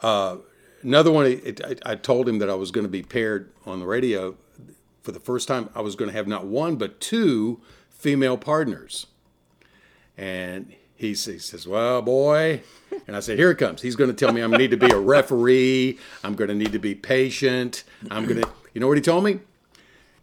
uh, 0.01 0.37
another 0.83 1.11
one, 1.11 1.27
it, 1.27 1.61
I, 1.65 1.93
I 1.93 1.95
told 1.95 2.29
him 2.29 2.39
that 2.39 2.51
I 2.51 2.55
was 2.55 2.71
going 2.71 2.85
to 2.85 2.91
be 2.91 3.03
paired 3.03 3.51
on 3.67 3.81
the 3.81 3.87
radio 3.87 4.37
for 5.03 5.13
the 5.13 5.21
first 5.21 5.49
time. 5.49 5.69
I 5.75 5.81
was 5.81 5.97
going 5.97 6.11
to 6.11 6.17
have 6.17 6.27
not 6.27 6.47
one, 6.47 6.77
but 6.77 7.01
two 7.01 7.61
female 7.91 8.37
partners. 8.37 9.07
And 10.17 10.73
he 10.95 11.09
he 11.09 11.15
says, 11.15 11.67
Well, 11.67 12.03
boy. 12.03 12.63
And 13.07 13.17
I 13.17 13.21
said, 13.21 13.39
Here 13.39 13.51
it 13.51 13.57
comes. 13.57 13.83
He's 13.83 13.97
going 13.97 14.11
to 14.11 14.17
tell 14.17 14.33
me 14.33 14.41
I'm 14.41 14.51
going 14.51 14.59
to 14.59 14.65
need 14.65 14.81
to 14.81 14.87
be 14.87 14.93
a 14.93 14.99
referee. 14.99 15.99
I'm 16.23 16.35
going 16.35 16.49
to 16.49 16.55
need 16.55 16.73
to 16.73 16.79
be 16.79 16.95
patient. 16.95 17.85
I'm 18.11 18.27
going 18.27 18.41
to, 18.41 18.49
you 18.75 18.81
know 18.81 18.89
what 18.89 18.97
he 18.97 19.03
told 19.03 19.25
me? 19.25 19.41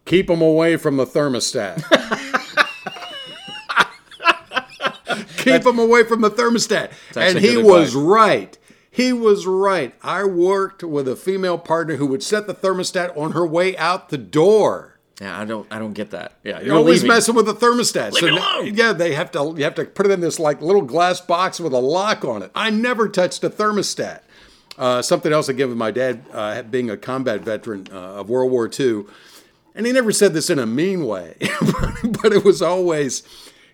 Keep 0.05 0.27
them 0.27 0.41
away 0.41 0.77
from 0.77 0.97
the 0.97 1.05
thermostat. 1.05 1.83
Keep 5.37 5.63
them 5.63 5.79
away 5.79 6.03
from 6.03 6.21
the 6.21 6.29
thermostat. 6.29 6.91
And 7.15 7.37
he 7.37 7.57
was 7.57 7.95
right. 7.95 8.57
He 8.91 9.13
was 9.13 9.45
right. 9.45 9.93
I 10.01 10.23
worked 10.23 10.83
with 10.83 11.07
a 11.07 11.15
female 11.15 11.57
partner 11.57 11.95
who 11.97 12.07
would 12.07 12.23
set 12.23 12.47
the 12.47 12.53
thermostat 12.55 13.15
on 13.15 13.33
her 13.33 13.45
way 13.45 13.77
out 13.77 14.09
the 14.09 14.17
door. 14.17 14.97
Yeah, 15.21 15.39
I 15.39 15.43
don't, 15.45 15.67
I 15.69 15.79
don't 15.79 15.93
get 15.93 16.11
that. 16.11 16.33
Yeah, 16.43 16.61
You're 16.61 16.75
always 16.77 17.01
leaving. 17.03 17.15
messing 17.15 17.35
with 17.35 17.45
the 17.45 17.53
thermostat. 17.53 18.13
Leave 18.13 18.23
it 18.23 18.33
now- 18.35 18.59
alone. 18.61 18.73
yeah, 18.75 18.93
they 18.93 19.13
have 19.13 19.31
to. 19.31 19.53
You 19.57 19.63
have 19.65 19.75
to 19.75 19.85
put 19.85 20.05
it 20.05 20.11
in 20.11 20.21
this 20.21 20.39
like 20.39 20.61
little 20.61 20.81
glass 20.81 21.19
box 21.21 21.59
with 21.59 21.73
a 21.73 21.79
lock 21.79 22.23
on 22.25 22.41
it. 22.41 22.51
I 22.55 22.69
never 22.69 23.09
touched 23.09 23.43
a 23.43 23.49
thermostat. 23.49 24.21
Uh, 24.77 25.01
something 25.01 25.33
else 25.33 25.49
I 25.49 25.53
give 25.53 25.67
with 25.67 25.77
my 25.77 25.91
dad, 25.91 26.23
uh, 26.31 26.61
being 26.63 26.89
a 26.89 26.95
combat 26.95 27.41
veteran 27.41 27.87
uh, 27.91 27.95
of 28.21 28.29
World 28.29 28.49
War 28.49 28.69
II, 28.79 29.03
and 29.75 29.85
he 29.85 29.91
never 29.91 30.13
said 30.13 30.33
this 30.33 30.49
in 30.49 30.57
a 30.57 30.65
mean 30.65 31.05
way, 31.05 31.35
but 32.21 32.31
it 32.31 32.45
was 32.45 32.61
always. 32.61 33.23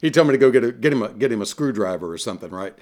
He 0.01 0.10
told 0.10 0.27
me 0.27 0.31
to 0.34 0.38
go 0.39 0.50
get 0.50 0.63
a, 0.63 0.72
get 0.72 0.91
him 0.91 1.03
a, 1.03 1.10
get 1.10 1.31
him 1.31 1.41
a 1.43 1.45
screwdriver 1.45 2.12
or 2.12 2.17
something, 2.17 2.50
right? 2.50 2.74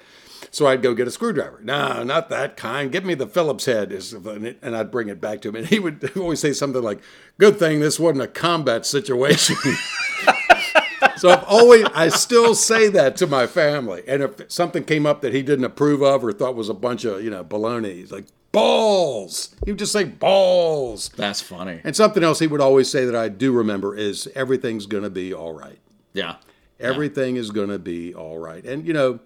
So 0.50 0.66
I'd 0.66 0.82
go 0.82 0.94
get 0.94 1.08
a 1.08 1.10
screwdriver. 1.10 1.60
No, 1.62 2.02
not 2.02 2.28
that 2.30 2.56
kind. 2.56 2.92
Give 2.92 3.04
me 3.04 3.14
the 3.14 3.26
Phillips 3.26 3.64
head, 3.64 3.92
and 3.92 4.76
I'd 4.76 4.90
bring 4.90 5.08
it 5.08 5.20
back 5.20 5.42
to 5.42 5.48
him. 5.48 5.56
And 5.56 5.66
he 5.66 5.78
would 5.78 6.12
always 6.16 6.40
say 6.40 6.52
something 6.52 6.82
like, 6.82 7.00
"Good 7.38 7.58
thing 7.58 7.80
this 7.80 7.98
wasn't 7.98 8.22
a 8.22 8.28
combat 8.28 8.86
situation." 8.86 9.56
so 11.16 11.30
I've 11.30 11.44
always, 11.44 11.84
I 11.94 12.08
still 12.08 12.54
say 12.54 12.88
that 12.88 13.16
to 13.16 13.26
my 13.26 13.46
family. 13.46 14.02
And 14.06 14.22
if 14.22 14.50
something 14.50 14.84
came 14.84 15.06
up 15.06 15.20
that 15.22 15.32
he 15.32 15.42
didn't 15.42 15.64
approve 15.64 16.02
of 16.02 16.24
or 16.24 16.32
thought 16.32 16.54
was 16.54 16.68
a 16.68 16.74
bunch 16.74 17.04
of, 17.04 17.22
you 17.22 17.30
know, 17.30 17.44
baloney, 17.44 17.94
he's 17.94 18.12
like, 18.12 18.26
balls. 18.52 19.54
He 19.64 19.72
would 19.72 19.78
just 19.78 19.92
say 19.92 20.04
balls. 20.04 21.10
That's 21.16 21.40
funny. 21.40 21.80
And 21.84 21.94
something 21.94 22.22
else 22.22 22.38
he 22.38 22.46
would 22.46 22.60
always 22.60 22.90
say 22.90 23.04
that 23.04 23.16
I 23.16 23.28
do 23.28 23.52
remember 23.52 23.96
is 23.96 24.28
everything's 24.34 24.86
going 24.86 25.02
to 25.02 25.10
be 25.10 25.34
all 25.34 25.52
right. 25.52 25.78
Yeah. 26.12 26.36
Everything 26.80 27.36
is 27.36 27.50
going 27.50 27.68
to 27.68 27.78
be 27.78 28.14
all 28.14 28.38
right. 28.38 28.64
And, 28.64 28.86
you 28.86 28.92
know, 28.92 29.20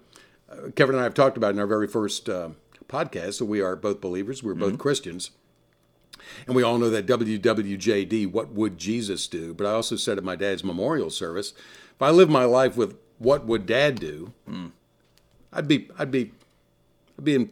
Kevin 0.75 0.95
and 0.95 1.01
I 1.01 1.03
have 1.03 1.13
talked 1.13 1.37
about 1.37 1.53
in 1.53 1.59
our 1.59 1.67
very 1.67 1.87
first 1.87 2.27
uh, 2.27 2.49
podcast 2.87 3.39
that 3.39 3.45
we 3.45 3.61
are 3.61 3.75
both 3.75 4.01
believers, 4.01 4.43
we're 4.43 4.55
both 4.55 4.77
Christians. 4.77 5.31
And 6.45 6.55
we 6.55 6.63
all 6.63 6.77
know 6.77 6.89
that 6.89 7.07
WWJD, 7.07 8.31
what 8.31 8.51
would 8.51 8.77
Jesus 8.77 9.27
do? 9.27 9.53
But 9.53 9.65
I 9.65 9.71
also 9.71 9.95
said 9.95 10.17
at 10.17 10.23
my 10.23 10.35
dad's 10.35 10.63
memorial 10.63 11.09
service, 11.09 11.53
if 11.95 12.01
I 12.01 12.09
live 12.09 12.29
my 12.29 12.45
life 12.45 12.75
with 12.77 12.97
what 13.17 13.45
would 13.45 13.65
dad 13.65 13.99
do, 13.99 14.33
I'd 15.53 15.67
be, 15.67 15.89
I'd 15.97 16.11
be, 16.11 16.31
I'd 17.17 17.23
be 17.25 17.35
in, 17.35 17.51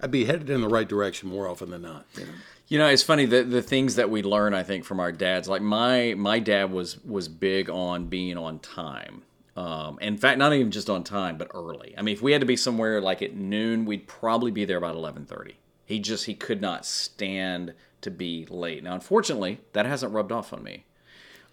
I'd 0.00 0.10
be 0.10 0.24
headed 0.24 0.50
in 0.50 0.60
the 0.60 0.68
right 0.68 0.88
direction 0.88 1.28
more 1.28 1.48
often 1.48 1.70
than 1.70 1.82
not. 1.82 2.06
You 2.14 2.24
know? 2.26 2.32
You 2.68 2.78
know, 2.78 2.86
it's 2.86 3.02
funny 3.02 3.24
the 3.24 3.44
the 3.44 3.62
things 3.62 3.96
that 3.96 4.10
we 4.10 4.22
learn. 4.22 4.52
I 4.52 4.62
think 4.62 4.84
from 4.84 5.00
our 5.00 5.10
dads. 5.10 5.48
Like 5.48 5.62
my 5.62 6.14
my 6.14 6.38
dad 6.38 6.70
was 6.70 7.02
was 7.02 7.26
big 7.26 7.70
on 7.70 8.06
being 8.06 8.36
on 8.36 8.58
time. 8.58 9.22
Um, 9.58 9.98
in 10.00 10.16
fact, 10.16 10.38
not 10.38 10.52
even 10.52 10.70
just 10.70 10.88
on 10.88 11.02
time, 11.02 11.36
but 11.36 11.50
early. 11.52 11.92
I 11.98 12.02
mean, 12.02 12.14
if 12.14 12.22
we 12.22 12.30
had 12.30 12.42
to 12.42 12.46
be 12.46 12.54
somewhere 12.56 13.00
like 13.00 13.22
at 13.22 13.34
noon, 13.34 13.86
we'd 13.86 14.06
probably 14.06 14.52
be 14.52 14.64
there 14.64 14.76
about 14.76 14.94
eleven 14.94 15.26
thirty. 15.26 15.56
He 15.84 15.98
just 15.98 16.26
he 16.26 16.34
could 16.34 16.60
not 16.60 16.86
stand 16.86 17.74
to 18.02 18.10
be 18.10 18.46
late. 18.48 18.84
Now, 18.84 18.94
unfortunately, 18.94 19.58
that 19.72 19.84
hasn't 19.84 20.12
rubbed 20.12 20.30
off 20.30 20.52
on 20.52 20.62
me. 20.62 20.84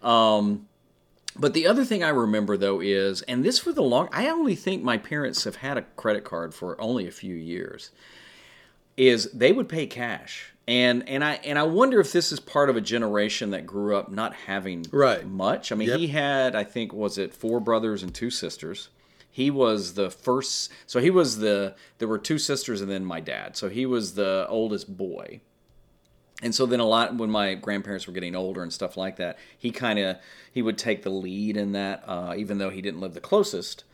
Um, 0.02 0.68
but 1.34 1.52
the 1.52 1.66
other 1.66 1.84
thing 1.84 2.04
I 2.04 2.10
remember 2.10 2.56
though 2.56 2.80
is, 2.80 3.22
and 3.22 3.44
this 3.44 3.58
for 3.58 3.72
the 3.72 3.82
long, 3.82 4.08
I 4.12 4.28
only 4.28 4.54
think 4.54 4.84
my 4.84 4.98
parents 4.98 5.42
have 5.42 5.56
had 5.56 5.76
a 5.76 5.82
credit 5.96 6.22
card 6.22 6.54
for 6.54 6.80
only 6.80 7.08
a 7.08 7.10
few 7.10 7.34
years. 7.34 7.90
Is 8.96 9.32
they 9.32 9.50
would 9.50 9.68
pay 9.68 9.86
cash, 9.88 10.52
and 10.68 11.08
and 11.08 11.22
I 11.24 11.34
and 11.44 11.58
I 11.58 11.62
wonder 11.64 12.00
if 12.00 12.12
this 12.12 12.32
is 12.32 12.40
part 12.40 12.70
of 12.70 12.76
a 12.76 12.80
generation 12.80 13.50
that 13.50 13.66
grew 13.66 13.96
up 13.96 14.10
not 14.10 14.34
having 14.34 14.84
Right. 14.90 15.26
much. 15.26 15.70
I 15.70 15.74
mean, 15.76 15.88
Yep. 15.88 15.98
he 15.98 16.06
had 16.08 16.54
I 16.56 16.64
think 16.64 16.92
was 16.92 17.18
it 17.18 17.34
four 17.34 17.60
brothers 17.60 18.02
and 18.02 18.14
two 18.14 18.30
sisters. 18.30 18.88
He 19.30 19.50
was 19.50 19.94
the 19.94 20.10
first, 20.10 20.72
so 20.86 20.98
he 20.98 21.10
was 21.10 21.38
the. 21.40 21.74
There 21.98 22.08
were 22.08 22.16
two 22.18 22.38
sisters 22.38 22.80
and 22.80 22.90
then 22.90 23.04
my 23.04 23.20
dad. 23.20 23.54
So 23.54 23.68
he 23.68 23.84
was 23.84 24.14
the 24.14 24.46
oldest 24.48 24.96
boy. 24.96 25.40
And 26.42 26.54
so 26.54 26.64
then 26.64 26.80
a 26.80 26.86
lot 26.86 27.14
when 27.16 27.30
my 27.30 27.52
grandparents 27.54 28.06
were 28.06 28.14
getting 28.14 28.34
older 28.34 28.62
and 28.62 28.72
stuff 28.72 28.96
like 28.96 29.16
that, 29.16 29.38
he 29.58 29.70
kind 29.70 29.98
of 29.98 30.16
he 30.50 30.62
would 30.62 30.78
take 30.78 31.02
the 31.02 31.10
lead 31.10 31.56
in 31.58 31.72
that, 31.72 32.02
uh, 32.06 32.34
even 32.36 32.56
though 32.56 32.70
he 32.70 32.80
didn't 32.80 33.00
live 33.00 33.12
the 33.12 33.20
closest. 33.20 33.84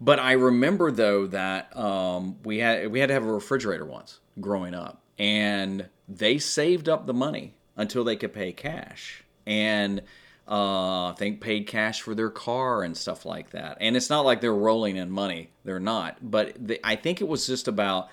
But 0.00 0.18
I 0.18 0.32
remember 0.32 0.90
though 0.90 1.26
that 1.26 1.74
um, 1.76 2.38
we 2.42 2.58
had 2.58 2.90
we 2.90 3.00
had 3.00 3.08
to 3.08 3.14
have 3.14 3.24
a 3.26 3.32
refrigerator 3.32 3.84
once 3.84 4.20
growing 4.40 4.72
up, 4.74 5.01
and 5.18 5.88
they 6.08 6.38
saved 6.38 6.88
up 6.88 7.06
the 7.06 7.14
money 7.14 7.54
until 7.76 8.04
they 8.04 8.16
could 8.16 8.32
pay 8.32 8.52
cash, 8.52 9.24
and 9.46 10.00
uh, 10.48 11.10
I 11.10 11.14
think 11.16 11.40
paid 11.40 11.66
cash 11.66 12.02
for 12.02 12.14
their 12.14 12.30
car 12.30 12.82
and 12.82 12.96
stuff 12.96 13.24
like 13.24 13.50
that. 13.50 13.78
And 13.80 13.96
it's 13.96 14.10
not 14.10 14.24
like 14.24 14.40
they're 14.40 14.52
rolling 14.54 14.96
in 14.96 15.10
money; 15.10 15.50
they're 15.64 15.80
not. 15.80 16.18
But 16.22 16.54
the, 16.66 16.80
I 16.86 16.96
think 16.96 17.20
it 17.20 17.28
was 17.28 17.46
just 17.46 17.68
about 17.68 18.08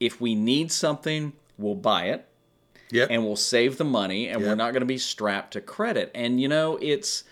if 0.00 0.20
we 0.20 0.34
need 0.34 0.72
something, 0.72 1.32
we'll 1.58 1.74
buy 1.76 2.06
it 2.06 2.26
Yep. 2.90 3.08
and 3.10 3.24
we'll 3.24 3.36
save 3.36 3.78
the 3.78 3.84
money 3.84 4.28
and 4.28 4.42
we're 4.42 4.54
not 4.54 4.72
going 4.72 4.80
to 4.80 4.86
be 4.86 4.98
strapped 4.98 5.52
to 5.54 5.62
credit. 5.62 6.10
And 6.14 6.38
you 6.40 6.48
know, 6.48 6.78
it's 6.82 7.24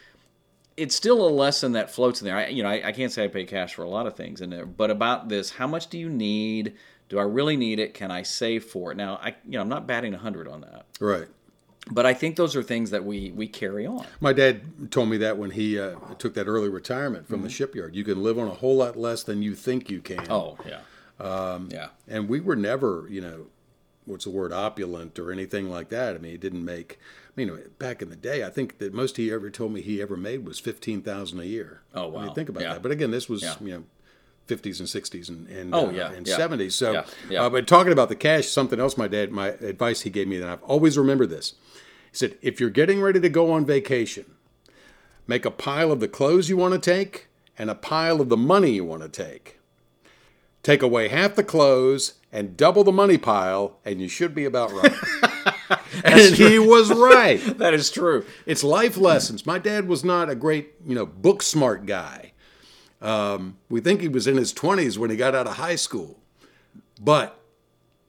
it's 0.76 0.94
still 0.94 1.26
a 1.26 1.28
lesson 1.28 1.72
that 1.72 1.90
floats 1.90 2.22
in 2.22 2.26
there. 2.26 2.36
I, 2.36 2.46
you 2.46 2.62
know, 2.62 2.70
I, 2.70 2.88
I 2.88 2.92
can't 2.92 3.12
say 3.12 3.24
I 3.24 3.28
pay 3.28 3.44
cash 3.44 3.74
for 3.74 3.82
a 3.82 3.88
lot 3.88 4.06
of 4.06 4.16
things 4.16 4.40
in 4.40 4.48
there, 4.48 4.64
but 4.64 4.90
about 4.90 5.28
this, 5.28 5.50
how 5.50 5.66
much 5.66 5.88
do 5.88 5.98
you 5.98 6.08
need? 6.08 6.74
Do 7.10 7.18
I 7.18 7.24
really 7.24 7.56
need 7.56 7.78
it? 7.80 7.92
Can 7.92 8.10
I 8.10 8.22
save 8.22 8.64
for 8.64 8.92
it? 8.92 8.96
Now, 8.96 9.16
I 9.22 9.34
you 9.44 9.52
know, 9.52 9.60
I'm 9.60 9.68
not 9.68 9.86
batting 9.86 10.12
100 10.12 10.46
on 10.48 10.60
that, 10.62 10.86
right. 11.00 11.26
but 11.90 12.06
I 12.06 12.14
think 12.14 12.36
those 12.36 12.54
are 12.54 12.62
things 12.62 12.90
that 12.92 13.04
we 13.04 13.32
we 13.32 13.48
carry 13.48 13.84
on. 13.84 14.06
My 14.20 14.32
dad 14.32 14.90
told 14.92 15.08
me 15.10 15.16
that 15.18 15.36
when 15.36 15.50
he 15.50 15.78
uh, 15.78 15.96
took 16.18 16.34
that 16.34 16.46
early 16.46 16.68
retirement 16.68 17.28
from 17.28 17.42
the 17.42 17.50
shipyard. 17.50 17.94
You 17.96 18.04
can 18.04 18.22
live 18.22 18.38
on 18.38 18.46
a 18.46 18.54
whole 18.54 18.76
lot 18.76 18.96
less 18.96 19.24
than 19.24 19.42
you 19.42 19.54
think 19.56 19.90
you 19.90 20.00
can. 20.00 20.30
Oh 20.30 20.56
yeah, 20.64 20.80
um, 21.18 21.68
yeah. 21.72 21.88
And 22.08 22.28
we 22.28 22.40
were 22.40 22.56
never, 22.56 23.06
you 23.10 23.20
know, 23.20 23.46
what's 24.04 24.24
the 24.24 24.30
word, 24.30 24.52
opulent 24.52 25.18
or 25.18 25.32
anything 25.32 25.68
like 25.68 25.88
that. 25.88 26.14
I 26.14 26.18
mean, 26.18 26.30
he 26.32 26.38
didn't 26.38 26.64
make. 26.64 26.98
I 27.28 27.32
mean, 27.34 27.58
back 27.80 28.02
in 28.02 28.10
the 28.10 28.16
day, 28.16 28.44
I 28.44 28.50
think 28.50 28.78
that 28.78 28.92
most 28.94 29.16
he 29.16 29.32
ever 29.32 29.50
told 29.50 29.72
me 29.72 29.80
he 29.80 30.00
ever 30.00 30.16
made 30.16 30.46
was 30.46 30.60
fifteen 30.60 31.02
thousand 31.02 31.40
a 31.40 31.44
year. 31.44 31.80
Oh, 31.92 32.02
I 32.02 32.18
mean, 32.18 32.26
wow. 32.28 32.34
think 32.34 32.48
about 32.48 32.62
Yeah. 32.62 32.74
that. 32.74 32.82
But 32.82 32.92
again, 32.92 33.10
this 33.10 33.28
was 33.28 33.42
Yeah. 33.42 33.54
you 33.60 33.70
know. 33.72 33.84
50s 34.54 34.78
and 34.80 34.88
60s 34.88 35.28
and, 35.28 35.48
and, 35.48 35.74
Oh, 35.74 35.88
uh, 35.88 35.90
yeah, 35.90 36.12
and 36.12 36.26
yeah. 36.26 36.36
70s. 36.36 36.72
So, 36.72 36.92
Yeah, 36.92 37.04
yeah. 37.28 37.42
Uh, 37.42 37.50
but 37.50 37.66
talking 37.66 37.92
about 37.92 38.08
the 38.08 38.16
cash, 38.16 38.48
something 38.48 38.80
else 38.80 38.96
my 38.96 39.08
dad, 39.08 39.30
my 39.30 39.48
advice 39.48 40.02
he 40.02 40.10
gave 40.10 40.28
me 40.28 40.38
that 40.38 40.48
I've 40.48 40.62
always 40.62 40.98
remembered 40.98 41.30
this. 41.30 41.54
He 42.10 42.16
said, 42.16 42.36
if 42.42 42.58
you're 42.60 42.70
getting 42.70 43.00
ready 43.00 43.20
to 43.20 43.28
go 43.28 43.52
on 43.52 43.64
vacation, 43.64 44.26
make 45.26 45.44
a 45.44 45.50
pile 45.50 45.92
of 45.92 46.00
the 46.00 46.08
clothes 46.08 46.48
you 46.48 46.56
want 46.56 46.74
to 46.74 46.80
take 46.80 47.28
and 47.56 47.70
a 47.70 47.74
pile 47.74 48.20
of 48.20 48.28
the 48.28 48.36
money 48.36 48.70
you 48.70 48.84
want 48.84 49.02
to 49.02 49.08
take. 49.08 49.58
Take 50.62 50.82
away 50.82 51.08
half 51.08 51.36
the 51.36 51.44
clothes 51.44 52.14
and 52.32 52.56
double 52.56 52.84
the 52.84 52.92
money 52.92 53.16
pile, 53.18 53.78
and 53.84 54.00
you 54.00 54.08
should 54.08 54.34
be 54.34 54.44
about 54.44 54.72
right. 54.72 54.92
and 56.04 56.34
he 56.34 56.58
was 56.58 56.92
right. 56.92 57.40
That 57.58 57.74
is 57.74 57.90
true. 57.90 58.24
It's 58.46 58.62
life 58.62 58.96
lessons. 58.96 59.46
My 59.46 59.58
dad 59.58 59.88
was 59.88 60.04
not 60.04 60.28
a 60.28 60.34
great, 60.34 60.74
you 60.86 60.94
know, 60.94 61.06
book 61.06 61.42
smart 61.42 61.86
guy. 61.86 62.32
Um, 63.00 63.56
we 63.68 63.80
think 63.80 64.00
he 64.00 64.08
was 64.08 64.26
in 64.26 64.36
his 64.36 64.52
20s 64.52 64.98
when 64.98 65.10
he 65.10 65.16
got 65.16 65.34
out 65.34 65.46
of 65.46 65.56
high 65.56 65.76
school, 65.76 66.18
but 67.00 67.40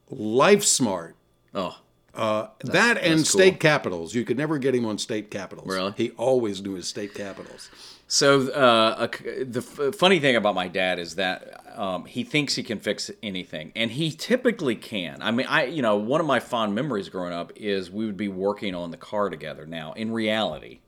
life 0.10 0.64
smart. 0.64 1.16
Oh, 1.54 1.78
that 2.14 2.98
and 2.98 3.20
cool. 3.20 3.26
state 3.26 3.60
capitals. 3.60 4.14
You 4.14 4.26
could 4.26 4.38
never 4.38 4.58
get 4.58 4.76
him 4.76 4.86
on 4.86 4.98
state 4.98 5.32
capitals. 5.32 5.68
Really? 5.68 5.94
He 5.96 6.12
always 6.12 6.62
knew 6.62 6.74
his 6.74 6.88
state 6.88 7.14
capitals. 7.14 7.70
So 8.08 8.50
uh, 8.52 9.08
a, 9.08 9.44
the 9.46 9.60
f- 9.60 9.96
funny 9.96 10.20
thing 10.20 10.36
about 10.36 10.54
my 10.54 10.68
dad 10.68 11.00
is 11.00 11.16
that 11.16 11.62
um, 11.78 12.04
he 12.04 12.26
thinks 12.26 12.56
he 12.56 12.64
can 12.64 12.80
fix 12.80 13.10
anything, 13.24 13.72
and 13.74 13.92
he 13.92 14.12
typically 14.12 14.76
can. 14.76 15.22
I 15.22 15.32
mean, 15.32 15.48
I 15.48 15.66
you 15.66 15.82
know 15.82 15.96
one 15.96 16.20
of 16.20 16.28
my 16.28 16.42
fond 16.42 16.76
memories 16.76 17.08
growing 17.08 17.32
up 17.32 17.54
is 17.56 17.90
we 17.90 18.06
would 18.06 18.18
be 18.18 18.28
working 18.28 18.76
on 18.76 18.92
the 18.92 18.98
car 18.98 19.30
together. 19.30 19.66
Now, 19.66 19.94
in 19.94 20.12
reality, 20.12 20.80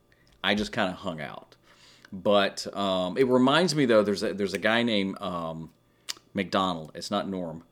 I 0.44 0.56
just 0.56 0.74
kind 0.74 0.92
of 0.92 0.98
hung 0.98 1.22
out. 1.22 1.56
But 2.15 2.67
um, 2.77 3.17
it 3.17 3.27
reminds 3.27 3.74
me 3.75 3.86
though, 3.86 4.03
there's 4.03 4.22
a, 4.22 4.34
there's 4.36 4.53
a 4.53 4.60
guy 4.60 4.84
named 4.84 5.20
um, 5.20 5.72
McDonald. 6.36 6.91
It's 6.93 7.10
not 7.10 7.27
Norm. 7.27 7.63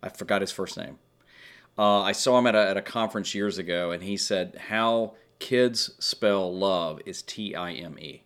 I 0.00 0.08
forgot 0.10 0.40
his 0.42 0.52
first 0.52 0.78
name. 0.78 0.98
Uh, 1.76 2.02
I 2.02 2.12
saw 2.12 2.38
him 2.38 2.46
at 2.46 2.54
a, 2.54 2.68
at 2.70 2.76
a 2.76 2.82
conference 2.82 3.34
years 3.34 3.58
ago, 3.58 3.90
and 3.90 4.02
he 4.04 4.16
said 4.16 4.56
how 4.68 5.14
kids 5.40 5.90
spell 5.98 6.56
love 6.56 7.00
is 7.04 7.20
T 7.22 7.54
I 7.54 7.72
M 7.72 7.98
E 7.98 8.22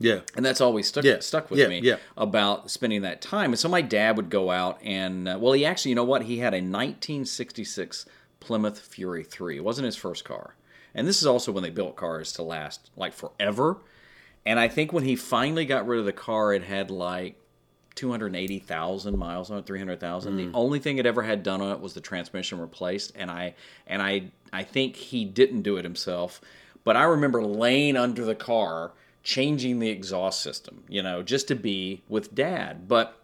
Yeah. 0.00 0.20
and 0.36 0.44
that's 0.44 0.60
always 0.60 0.88
stuck 0.88 1.04
Yeah, 1.04 1.20
stuck 1.20 1.48
with 1.50 1.60
yeah, 1.60 1.68
me 1.68 1.80
yeah. 1.80 1.96
about 2.16 2.68
spending 2.70 3.02
that 3.02 3.20
time. 3.20 3.50
And 3.52 3.58
so 3.58 3.68
my 3.68 3.80
dad 3.80 4.16
would 4.16 4.28
go 4.30 4.50
out 4.50 4.80
and 4.82 5.28
uh, 5.28 5.38
well, 5.40 5.52
he 5.52 5.64
actually, 5.64 5.90
you 5.90 5.94
know 5.96 6.04
what? 6.04 6.22
He 6.22 6.38
had 6.38 6.52
a 6.52 6.58
1966 6.58 8.06
Plymouth 8.40 8.80
Fury 8.80 9.22
3. 9.22 9.56
It 9.58 9.64
wasn't 9.64 9.86
his 9.86 9.96
first 9.96 10.24
car, 10.24 10.56
and 10.96 11.06
this 11.06 11.20
is 11.20 11.26
also 11.26 11.52
when 11.52 11.62
they 11.62 11.70
built 11.70 11.94
cars 11.94 12.32
to 12.34 12.42
last 12.42 12.90
like 12.96 13.12
forever. 13.12 13.78
And 14.44 14.58
I 14.58 14.68
think 14.68 14.92
when 14.92 15.04
he 15.04 15.16
finally 15.16 15.64
got 15.64 15.86
rid 15.86 16.00
of 16.00 16.04
the 16.04 16.12
car, 16.12 16.52
it 16.52 16.64
had 16.64 16.90
like 16.90 17.36
280,000 17.94 19.18
miles 19.18 19.50
on 19.50 19.58
it, 19.58 19.66
300,000. 19.66 20.36
The 20.36 20.46
mm. 20.46 20.50
only 20.54 20.78
thing 20.78 20.98
it 20.98 21.06
ever 21.06 21.22
had 21.22 21.42
done 21.42 21.60
on 21.60 21.72
it 21.72 21.80
was 21.80 21.94
the 21.94 22.00
transmission 22.00 22.60
replaced, 22.60 23.12
and 23.14 23.30
I 23.30 23.54
and 23.86 24.02
I 24.02 24.30
I 24.52 24.64
think 24.64 24.96
he 24.96 25.24
didn't 25.24 25.62
do 25.62 25.76
it 25.76 25.84
himself, 25.84 26.40
but 26.84 26.96
I 26.96 27.04
remember 27.04 27.42
laying 27.42 27.96
under 27.96 28.24
the 28.24 28.34
car 28.34 28.92
changing 29.22 29.78
the 29.78 29.88
exhaust 29.88 30.40
system, 30.40 30.82
you 30.88 31.02
know, 31.02 31.22
just 31.22 31.48
to 31.48 31.54
be 31.54 32.02
with 32.08 32.34
dad. 32.34 32.88
But 32.88 33.16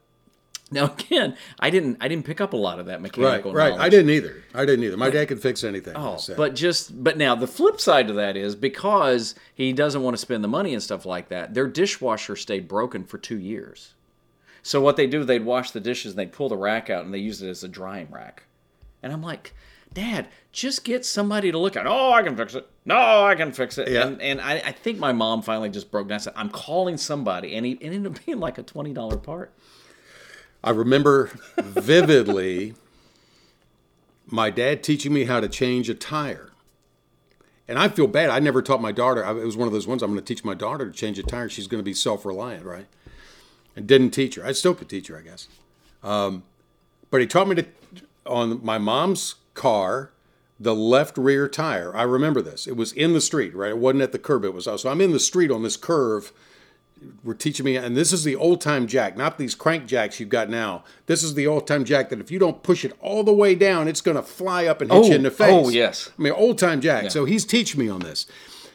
now 0.70 0.92
again, 0.92 1.37
I 1.58 1.70
didn't 1.70 1.98
I 2.00 2.08
didn't 2.08 2.25
pick 2.25 2.40
up 2.40 2.52
a 2.52 2.56
lot 2.56 2.78
of 2.78 2.87
that 2.87 3.00
mechanical 3.00 3.52
right. 3.52 3.70
knowledge. 3.70 3.82
I 3.84 3.88
didn't 3.88 4.10
either. 4.10 4.42
I 4.54 4.64
didn't 4.64 4.84
either. 4.84 4.96
My 4.96 5.10
dad 5.10 5.28
could 5.28 5.40
fix 5.40 5.64
anything. 5.64 5.94
Oh, 5.96 6.18
but 6.37 6.54
just 6.54 7.02
but 7.02 7.16
now 7.16 7.34
the 7.34 7.46
flip 7.46 7.80
side 7.80 8.06
to 8.08 8.12
that 8.14 8.37
is 8.37 8.54
because 8.54 9.34
he 9.54 9.72
doesn't 9.72 10.02
want 10.02 10.14
to 10.14 10.20
spend 10.20 10.44
the 10.44 10.48
money 10.48 10.75
and 10.75 10.82
stuff 10.82 11.06
like 11.06 11.28
that. 11.28 11.54
Their 11.54 11.66
dishwasher 11.66 12.37
stayed 12.37 12.68
broken 12.68 13.04
for 13.04 13.18
two 13.18 13.38
years. 13.38 13.94
So 14.62 14.80
what 14.80 14.96
they 14.96 15.06
do, 15.06 15.25
they'd 15.25 15.44
wash 15.44 15.70
the 15.70 15.80
dishes 15.80 16.12
and 16.12 16.18
they'd 16.18 16.32
pull 16.32 16.48
the 16.48 16.56
rack 16.56 16.90
out 16.90 17.04
and 17.04 17.14
they 17.14 17.18
use 17.18 17.40
it 17.40 17.48
as 17.48 17.64
a 17.64 17.68
drying 17.68 18.08
rack. 18.10 18.42
And 19.02 19.12
I'm 19.12 19.22
like, 19.22 19.54
Dad, 19.94 20.28
just 20.52 20.84
get 20.84 21.04
somebody 21.04 21.50
to 21.50 21.58
look 21.58 21.76
at. 21.76 21.87
it. 21.87 21.88
Oh, 21.90 22.12
I 22.12 22.22
can 22.22 22.37
fix 22.37 22.54
it. 22.54 22.68
No, 22.84 23.25
I 23.25 23.34
can 23.34 23.52
fix 23.52 23.78
it. 23.78 23.88
Yeah. 23.88 24.06
And, 24.06 24.20
and 24.20 24.40
I, 24.40 24.54
I 24.56 24.72
think 24.72 24.98
my 24.98 25.12
mom 25.12 25.42
finally 25.42 25.70
just 25.70 25.90
broke 25.90 26.08
down. 26.08 26.16
and 26.16 26.22
said, 26.22 26.32
I'm 26.37 26.50
calling 26.50 26.96
somebody, 26.96 27.54
and 27.54 27.64
he 27.64 27.72
it 27.72 27.92
ended 27.92 28.12
up 28.12 28.25
being 28.25 28.40
like 28.40 28.58
a 28.58 28.62
twenty 28.62 28.92
dollar 28.92 29.16
part. 29.16 29.54
I 30.68 30.72
remember 30.72 31.30
vividly 31.56 32.75
my 34.26 34.50
dad 34.50 34.82
teaching 34.82 35.14
me 35.14 35.25
how 35.25 35.40
to 35.40 35.48
change 35.48 35.88
a 35.88 35.94
tire. 35.94 36.50
And 37.66 37.78
I 37.78 37.88
feel 37.88 38.06
bad. 38.06 38.28
I 38.28 38.38
never 38.38 38.60
taught 38.60 38.82
my 38.82 38.92
daughter. 38.92 39.25
It 39.25 39.46
was 39.46 39.56
one 39.56 39.66
of 39.66 39.72
those 39.72 39.87
ones 39.87 40.02
I'm 40.02 40.10
going 40.10 40.22
to 40.22 40.26
teach 40.26 40.44
my 40.44 40.52
daughter 40.52 40.84
to 40.84 40.92
change 40.92 41.18
a 41.18 41.22
tire. 41.22 41.48
She's 41.48 41.68
going 41.68 41.80
to 41.80 41.84
be 41.84 41.94
self 41.94 42.26
reliant, 42.26 42.66
right? 42.66 42.84
And 43.76 43.87
didn't 43.87 44.10
teach 44.10 44.34
her. 44.34 44.44
I 44.44 44.52
still 44.52 44.75
could 44.75 44.90
teach 44.90 45.06
her, 45.06 45.16
I 45.16 45.22
guess. 45.22 45.48
Um, 46.02 46.42
but 47.10 47.22
he 47.22 47.26
taught 47.26 47.48
me 47.48 47.54
to 47.54 47.66
on 48.26 48.62
my 48.62 48.76
mom's 48.76 49.37
car, 49.54 50.10
the 50.60 50.75
left 50.75 51.16
rear 51.16 51.48
tire. 51.48 51.96
I 51.96 52.02
remember 52.02 52.42
this. 52.42 52.66
It 52.66 52.76
was 52.76 52.92
in 52.92 53.14
the 53.14 53.22
street, 53.22 53.54
right? 53.54 53.70
It 53.70 53.78
wasn't 53.78 54.02
at 54.02 54.12
the 54.12 54.18
curb. 54.18 54.44
It 54.44 54.52
was 54.52 54.64
so 54.66 54.90
I'm 54.90 55.00
in 55.00 55.12
the 55.12 55.18
street 55.18 55.50
on 55.50 55.62
this 55.62 55.78
curve. 55.78 56.30
We're 57.25 57.35
teaching 57.35 57.64
me, 57.64 57.76
and 57.76 57.97
this 57.97 58.12
is 58.12 58.25
the 58.25 58.37
old 58.37 58.61
time 58.61 58.87
jack, 58.87 59.17
not 59.17 59.38
these 59.38 59.55
crank 59.55 59.87
jacks 59.87 60.19
you've 60.21 60.28
got 60.28 60.49
now. 60.49 60.85
This 61.07 61.23
is 61.23 61.35
the 61.35 61.47
old 61.47 61.67
time 61.67 61.85
jack 61.85 62.09
that 62.11 62.21
if 62.21 62.31
you 62.31 62.38
don't 62.38 62.62
push 62.62 62.85
it 62.85 62.93
all 63.00 63.23
the 63.25 63.33
way 63.33 63.55
down, 63.55 63.88
it's 63.88 64.00
going 64.00 64.17
to 64.17 64.23
fly 64.23 64.67
up 64.67 64.81
and 64.81 64.90
hit 64.90 65.05
you 65.07 65.12
Oh, 65.12 65.17
in 65.17 65.23
the 65.23 65.28
oh, 65.31 65.33
oh, 65.33 65.35
face. 65.37 65.67
oh, 65.67 65.69
yes. 65.69 66.11
I 66.19 66.23
mean, 66.23 66.33
old 66.33 66.59
time 66.59 66.81
jack. 66.81 67.11
So 67.11 67.25
he's 67.25 67.45
teaching 67.45 67.81
me 67.81 67.88
on 67.88 68.00
this. 68.00 68.26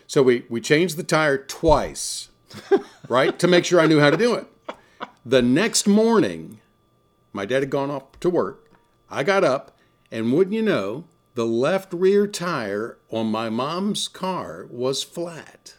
So 0.08 0.22
we 0.22 0.46
we 0.50 0.62
changed 0.62 0.98
the 0.98 1.03
tire 1.03 1.38
twice, 1.38 2.30
right, 3.08 3.38
to 3.39 3.48
make 3.48 3.65
sure 3.65 3.80
I 3.80 3.88
knew 3.88 4.00
how 4.00 4.10
to 4.10 4.18
do 4.18 4.36
it. 4.36 4.48
The 5.25 5.42
next 5.42 5.88
morning, 5.88 6.60
my 7.32 7.46
dad 7.46 7.62
had 7.63 7.70
gone 7.70 7.89
off 7.89 8.20
to 8.20 8.30
work. 8.30 8.72
I 9.10 9.24
got 9.24 9.44
up, 9.44 9.77
and 10.12 10.34
wouldn't 10.34 10.53
you 10.53 10.62
know, 10.62 11.06
the 11.36 11.46
left 11.46 11.94
rear 11.94 12.27
tire 12.27 12.98
on 13.10 13.27
my 13.27 13.50
mom's 13.50 14.08
car 14.08 14.68
was 14.70 15.01
flat. 15.03 15.75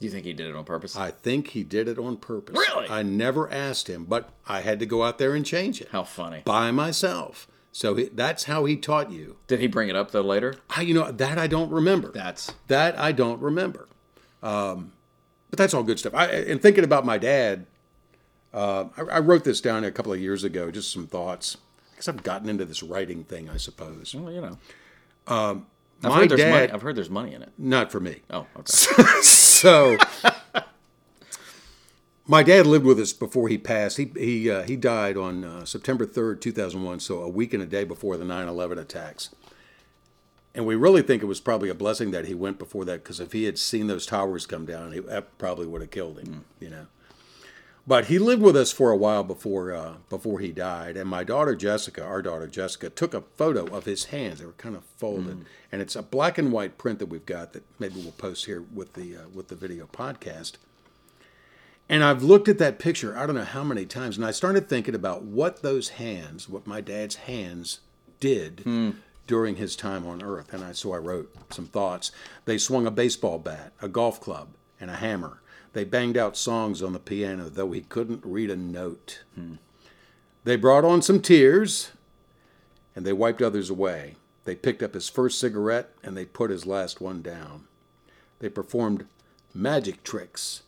Do 0.00 0.06
you 0.06 0.10
think 0.12 0.24
he 0.26 0.32
did 0.32 0.46
it 0.48 0.54
on 0.56 0.64
purpose? 0.64 0.96
I 0.96 1.10
think 1.10 1.48
he 1.48 1.64
did 1.64 1.88
it 1.88 1.98
on 1.98 2.16
purpose. 2.18 2.56
Really? 2.56 2.88
I 2.88 3.02
never 3.02 3.50
asked 3.50 3.88
him, 3.88 4.04
but 4.04 4.30
I 4.46 4.60
had 4.60 4.78
to 4.78 4.86
go 4.86 5.02
out 5.02 5.18
there 5.18 5.34
and 5.34 5.44
change 5.44 5.80
it 5.80 5.88
How 5.90 6.04
funny. 6.04 6.42
by 6.44 6.70
myself. 6.70 7.48
So 7.72 7.94
he, 7.96 8.04
that's 8.04 8.44
how 8.44 8.64
he 8.64 8.76
taught 8.76 9.10
you. 9.10 9.36
Did 9.48 9.60
he 9.60 9.66
bring 9.66 9.88
it 9.88 9.96
up 9.96 10.10
though 10.12 10.20
later? 10.22 10.54
I, 10.70 10.82
you 10.82 10.94
know, 10.94 11.10
that 11.10 11.36
I 11.38 11.46
don't 11.48 11.70
remember. 11.70 12.12
That's 12.12 12.52
That 12.68 12.98
I 12.98 13.12
don't 13.12 13.40
remember. 13.40 13.88
Um, 14.42 14.92
but 15.50 15.58
that's 15.58 15.74
all 15.74 15.82
good 15.82 15.98
stuff. 15.98 16.14
I, 16.14 16.26
and 16.26 16.62
thinking 16.62 16.84
about 16.84 17.04
my 17.04 17.18
dad, 17.18 17.66
uh, 18.54 18.84
I, 18.96 19.00
I 19.02 19.18
wrote 19.18 19.44
this 19.44 19.60
down 19.60 19.82
a 19.84 19.90
couple 19.90 20.12
of 20.12 20.20
years 20.20 20.44
ago, 20.44 20.70
just 20.70 20.92
some 20.92 21.06
thoughts. 21.06 21.56
Because 21.90 22.08
I've 22.08 22.22
gotten 22.22 22.48
into 22.48 22.64
this 22.64 22.82
writing 22.82 23.24
thing, 23.24 23.50
I 23.50 23.56
suppose. 23.56 24.14
well, 24.14 24.32
you 24.32 24.40
know. 24.40 24.58
I've 25.26 25.62
my 26.02 26.10
heard 26.20 26.30
dad- 26.36 26.50
money. 26.52 26.72
I've 26.72 26.82
heard 26.82 26.94
there's 26.96 27.10
money 27.10 27.34
in 27.34 27.42
it. 27.42 27.52
Not 27.58 27.90
for 27.90 27.98
me. 27.98 28.22
Oh, 28.30 28.46
okay. 28.56 28.72
so 29.58 29.96
my 32.26 32.42
dad 32.42 32.66
lived 32.66 32.84
with 32.84 33.00
us 33.00 33.12
before 33.12 33.48
he 33.48 33.58
passed. 33.58 33.96
He 33.96 34.10
he 34.16 34.50
uh, 34.50 34.62
he 34.62 34.76
died 34.76 35.16
on 35.16 35.44
uh, 35.44 35.64
September 35.64 36.06
third, 36.06 36.40
two 36.40 36.52
thousand 36.52 36.84
one. 36.84 37.00
So 37.00 37.22
a 37.22 37.28
week 37.28 37.54
and 37.54 37.62
a 37.62 37.66
day 37.66 37.84
before 37.84 38.16
the 38.16 38.24
9-11 38.24 38.78
attacks. 38.78 39.34
And 40.54 40.66
we 40.66 40.74
really 40.74 41.02
think 41.02 41.22
it 41.22 41.26
was 41.26 41.40
probably 41.40 41.68
a 41.68 41.74
blessing 41.74 42.10
that 42.10 42.26
he 42.26 42.34
went 42.34 42.58
before 42.58 42.84
that, 42.86 43.04
because 43.04 43.20
if 43.20 43.32
he 43.32 43.44
had 43.44 43.58
seen 43.58 43.86
those 43.86 44.06
towers 44.06 44.44
come 44.46 44.66
down, 44.66 44.92
he, 44.92 45.00
that 45.00 45.38
probably 45.38 45.66
would 45.66 45.80
have 45.80 45.90
killed 45.90 46.18
him. 46.18 46.44
You 46.60 46.70
know. 46.70 46.86
But 47.88 48.08
he 48.08 48.18
lived 48.18 48.42
with 48.42 48.54
us 48.54 48.70
for 48.70 48.90
a 48.90 48.96
while 48.98 49.24
before 49.24 49.72
uh, 49.72 49.94
before 50.10 50.40
he 50.40 50.52
died, 50.52 50.98
and 50.98 51.08
my 51.08 51.24
daughter 51.24 51.56
Jessica, 51.56 52.04
our 52.04 52.20
daughter 52.20 52.46
Jessica, 52.46 52.90
took 52.90 53.14
a 53.14 53.22
photo 53.38 53.64
of 53.74 53.86
his 53.86 54.04
hands. 54.06 54.40
They 54.40 54.44
were 54.44 54.52
kind 54.52 54.76
of 54.76 54.84
folded, 54.98 55.46
and 55.72 55.80
it's 55.80 55.96
a 55.96 56.02
black 56.02 56.36
and 56.36 56.52
white 56.52 56.76
print 56.76 56.98
that 56.98 57.06
we've 57.06 57.24
got 57.24 57.54
that 57.54 57.64
maybe 57.78 57.94
we'll 57.98 58.12
post 58.12 58.44
here 58.44 58.60
with 58.60 58.92
the 58.92 59.16
uh, 59.16 59.28
with 59.32 59.48
the 59.48 59.56
video 59.56 59.86
podcast. 59.86 60.58
And 61.88 62.04
I've 62.04 62.22
looked 62.22 62.46
at 62.46 62.58
that 62.58 62.78
picture 62.78 63.16
I 63.16 63.24
don't 63.24 63.36
know 63.36 63.44
how 63.44 63.64
many 63.64 63.86
times, 63.86 64.18
and 64.18 64.26
I 64.26 64.32
started 64.32 64.68
thinking 64.68 64.94
about 64.94 65.22
what 65.22 65.62
those 65.62 65.88
hands, 65.88 66.46
what 66.46 66.66
my 66.66 66.82
dad's 66.82 67.16
hands 67.16 67.80
did 68.20 68.66
during 69.26 69.56
his 69.56 69.74
time 69.74 70.06
on 70.06 70.22
Earth. 70.22 70.52
And 70.52 70.62
I, 70.62 70.72
so 70.72 70.92
I 70.92 70.98
wrote 70.98 71.34
some 71.48 71.66
thoughts. 71.66 72.12
They 72.44 72.58
swung 72.58 72.86
a 72.86 72.90
baseball 72.90 73.38
bat, 73.38 73.72
a 73.80 73.88
golf 73.88 74.20
club, 74.20 74.48
and 74.78 74.90
a 74.90 74.96
hammer. 74.96 75.40
They 75.78 75.84
banged 75.84 76.16
out 76.16 76.36
songs 76.36 76.82
on 76.82 76.92
the 76.92 76.98
piano, 76.98 77.48
though 77.48 77.70
he 77.70 77.82
couldn't 77.82 78.26
read 78.26 78.50
a 78.50 78.56
note. 78.56 79.20
They 80.42 80.56
brought 80.56 80.84
on 80.84 81.02
some 81.02 81.22
tears, 81.22 81.92
and 82.96 83.06
they 83.06 83.12
wiped 83.12 83.40
others 83.40 83.70
away. 83.70 84.16
They 84.42 84.56
picked 84.56 84.82
up 84.82 84.94
his 84.94 85.08
first 85.08 85.38
cigarette, 85.38 85.90
and 86.02 86.16
they 86.16 86.24
put 86.24 86.50
his 86.50 86.66
last 86.66 87.00
one 87.00 87.22
down. 87.22 87.68
They 88.40 88.48
performed 88.48 89.06
magic 89.54 90.02
tricks, 90.02 90.62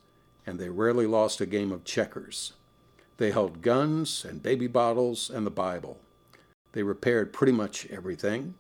and 0.47 0.61
they 0.61 0.69
rarely 0.69 1.09
lost 1.09 1.41
a 1.41 1.47
game 1.47 1.73
of 1.73 1.83
checkers. 1.83 2.53
They 3.17 3.33
held 3.33 3.63
guns 3.63 4.25
and 4.25 4.41
baby 4.41 4.69
bottles 4.69 5.29
and 5.29 5.45
the 5.45 5.51
Bible. 5.51 5.99
They 6.71 6.85
repaired 6.85 7.33
pretty 7.33 7.53
much 7.53 7.85
everything. 7.87 8.55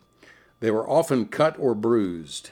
They 0.58 0.72
were 0.72 0.90
often 0.90 1.28
cut 1.28 1.54
or 1.60 1.76
bruised. 1.76 2.50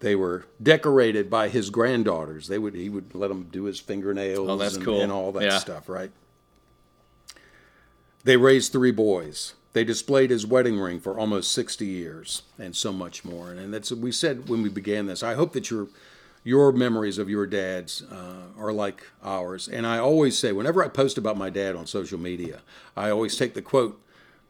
They 0.00 0.16
were 0.16 0.46
decorated 0.62 1.28
by 1.30 1.48
his 1.50 1.68
granddaughters. 1.70 2.48
They 2.48 2.58
would 2.58 2.74
he 2.74 2.88
would 2.88 3.14
let 3.14 3.28
them 3.28 3.48
do 3.52 3.64
his 3.64 3.78
fingernails 3.78 4.48
Oh, 4.48 4.60
and, 4.60 4.84
cool. 4.84 5.00
and 5.00 5.12
all 5.12 5.30
that 5.32 5.42
Yeah. 5.42 5.58
stuff, 5.58 5.88
right? 5.88 6.10
They 8.24 8.36
raised 8.36 8.72
three 8.72 8.90
boys. 8.92 9.54
They 9.72 9.84
displayed 9.84 10.30
his 10.30 10.46
wedding 10.46 10.78
ring 10.80 10.98
for 11.00 11.18
almost 11.18 11.52
60 11.52 11.86
years 11.86 12.42
and 12.58 12.74
so 12.74 12.92
much 12.92 13.24
more. 13.24 13.52
And 13.52 13.72
that's 13.72 13.92
we 13.92 14.10
said 14.10 14.48
when 14.48 14.62
we 14.62 14.68
began 14.68 15.06
this. 15.06 15.22
I 15.22 15.34
hope 15.34 15.52
that 15.52 15.70
your 15.70 15.88
your 16.42 16.72
memories 16.72 17.18
of 17.18 17.28
your 17.28 17.46
dad's 17.46 18.02
uh, 18.02 18.44
are 18.58 18.72
like 18.72 19.02
ours. 19.22 19.68
And 19.68 19.86
I 19.86 19.98
always 19.98 20.38
say, 20.38 20.52
whenever 20.52 20.82
I 20.82 20.88
post 20.88 21.18
about 21.18 21.36
my 21.36 21.50
dad 21.50 21.76
on 21.76 21.86
social 21.86 22.18
media, 22.18 22.60
I 22.96 23.10
always 23.10 23.36
take 23.36 23.52
the 23.52 23.60
quote 23.60 24.00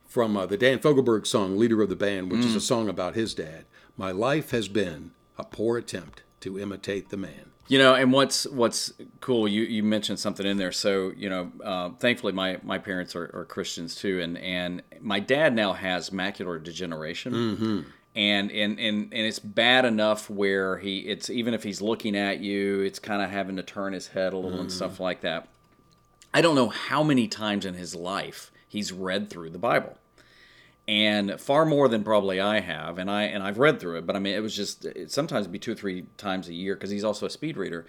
from 0.07 0.37
uh, 0.37 0.47
the 0.47 0.57
Dan 0.57 0.79
Fogelberg 0.79 1.27
song, 1.27 1.59
Leader 1.59 1.83
of 1.83 1.89
the 1.89 1.97
Band, 1.97 2.31
which 2.31 2.45
is 2.45 2.55
a 2.55 2.61
song 2.61 2.89
about 2.89 3.17
his 3.17 3.35
dad. 3.35 3.65
My 3.97 4.13
life 4.13 4.53
has 4.53 4.69
been 4.69 5.11
a 5.41 5.45
poor 5.45 5.79
attempt 5.79 6.23
to 6.41 6.59
imitate 6.59 7.09
the 7.09 7.17
man. 7.17 7.47
You 7.69 7.79
know, 7.79 7.95
and 7.95 8.13
what's 8.13 8.47
what's 8.49 8.93
cool? 9.21 9.47
You 9.47 9.63
you 9.63 9.83
mentioned 9.83 10.19
something 10.19 10.45
in 10.45 10.57
there. 10.57 10.73
So 10.73 11.13
you 11.17 11.29
know, 11.31 11.53
uh, 11.65 11.91
thankfully 11.99 12.33
my 12.33 12.59
my 12.63 12.79
parents 12.79 13.15
are, 13.15 13.31
are 13.33 13.45
Christians 13.45 13.95
too, 13.95 14.21
and 14.21 14.37
and 14.39 14.83
my 15.01 15.21
dad 15.21 15.55
now 15.55 15.73
has 15.75 16.11
macular 16.11 16.61
degeneration, 16.63 17.33
Mm-hmm. 17.33 17.81
and 18.17 18.51
and 18.51 18.81
and 18.81 18.97
and 19.15 19.27
it's 19.27 19.39
bad 19.39 19.85
enough 19.85 20.29
where 20.29 20.79
he 20.79 20.99
it's 21.01 21.31
even 21.31 21.55
if 21.55 21.63
he's 21.63 21.81
looking 21.81 22.17
at 22.17 22.41
you, 22.41 22.81
it's 22.81 22.99
kind 22.99 23.23
of 23.23 23.31
having 23.31 23.55
to 23.57 23.63
turn 23.63 23.93
his 23.93 24.09
head 24.09 24.33
a 24.33 24.37
little 24.37 24.61
and 24.61 24.73
stuff 24.73 24.95
Mm-hmm. 24.95 25.03
like 25.05 25.21
that. 25.21 25.47
I 26.35 26.41
don't 26.43 26.57
know 26.57 26.69
how 26.71 27.05
many 27.05 27.29
times 27.29 27.65
in 27.65 27.75
his 27.75 27.95
life 27.95 28.51
he's 28.69 28.93
read 28.93 29.31
through 29.31 29.51
the 29.51 29.59
Bible 29.59 29.97
and 30.91 31.41
far 31.41 31.65
more 31.65 31.87
than 31.87 32.03
probably 32.03 32.41
I 32.41 32.59
have, 32.59 32.99
and 32.99 33.09
I 33.09 33.23
and 33.23 33.45
I've 33.45 33.59
read 33.59 33.79
through 33.79 33.99
it. 33.99 34.07
But 34.07 34.17
I 34.17 34.19
mean, 34.19 34.35
it 34.35 34.41
was 34.41 34.57
just 34.57 34.85
it 34.85 35.13
sometimes 35.13 35.43
it'd 35.45 35.53
be 35.53 35.61
two 35.61 35.71
or 35.71 35.77
three 35.77 36.07
times 36.17 36.49
a 36.49 36.53
year 36.53 36.75
because 36.75 36.91
he's 36.91 37.05
also 37.05 37.27
a 37.27 37.31
speed 37.31 37.57
reader. 37.57 37.87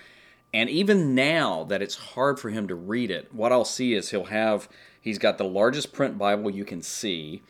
And 0.53 0.69
even 0.69 1.15
now 1.15 1.63
that 1.63 1.81
it's 1.81 1.95
hard 1.95 2.39
for 2.39 2.51
him 2.51 2.67
to 2.67 2.75
read 2.75 3.09
it, 3.09 3.33
what 3.33 3.51
I'll 3.51 3.65
see 3.65 3.95
is 3.95 4.11
he'll 4.11 4.25
have 4.25 4.69
he's 5.01 5.17
got 5.17 5.39
the 5.39 5.45
largest 5.45 5.93
print 5.93 6.19
Bible 6.19 6.51
you 6.51 6.63
can 6.63 6.83
see. 6.83 7.41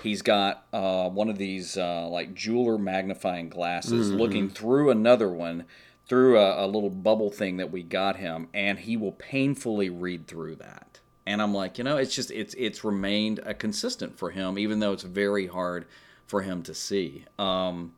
He's 0.00 0.22
got 0.22 0.66
uh, 0.72 1.08
one 1.08 1.28
of 1.28 1.38
these 1.38 1.76
uh, 1.76 2.06
like 2.08 2.32
jeweler 2.32 2.78
magnifying 2.78 3.48
glasses, 3.48 4.12
looking 4.12 4.48
through 4.48 4.90
another 4.90 5.28
one 5.28 5.64
through 6.06 6.38
a, 6.38 6.64
a 6.64 6.66
little 6.66 6.90
bubble 6.90 7.30
thing 7.30 7.56
that 7.56 7.72
we 7.72 7.82
got 7.82 8.16
him, 8.16 8.48
and 8.54 8.78
he 8.78 8.96
will 8.96 9.12
painfully 9.12 9.90
read 9.90 10.28
through 10.28 10.54
that 10.56 10.89
and 11.26 11.40
I'm 11.40 11.54
like, 11.54 11.78
you 11.78 11.84
know, 11.84 11.96
it's 11.96 12.14
just 12.14 12.30
it's 12.30 12.54
it's 12.54 12.84
remained 12.84 13.40
a 13.44 13.54
consistent 13.54 14.18
for 14.18 14.30
him, 14.30 14.58
even 14.58 14.80
though 14.80 14.92
it's 14.92 15.02
very 15.02 15.46
hard 15.46 15.86
for 16.26 16.42
him 16.42 16.62
to 16.64 16.74
see. 16.74 17.24
Um, 17.38 17.92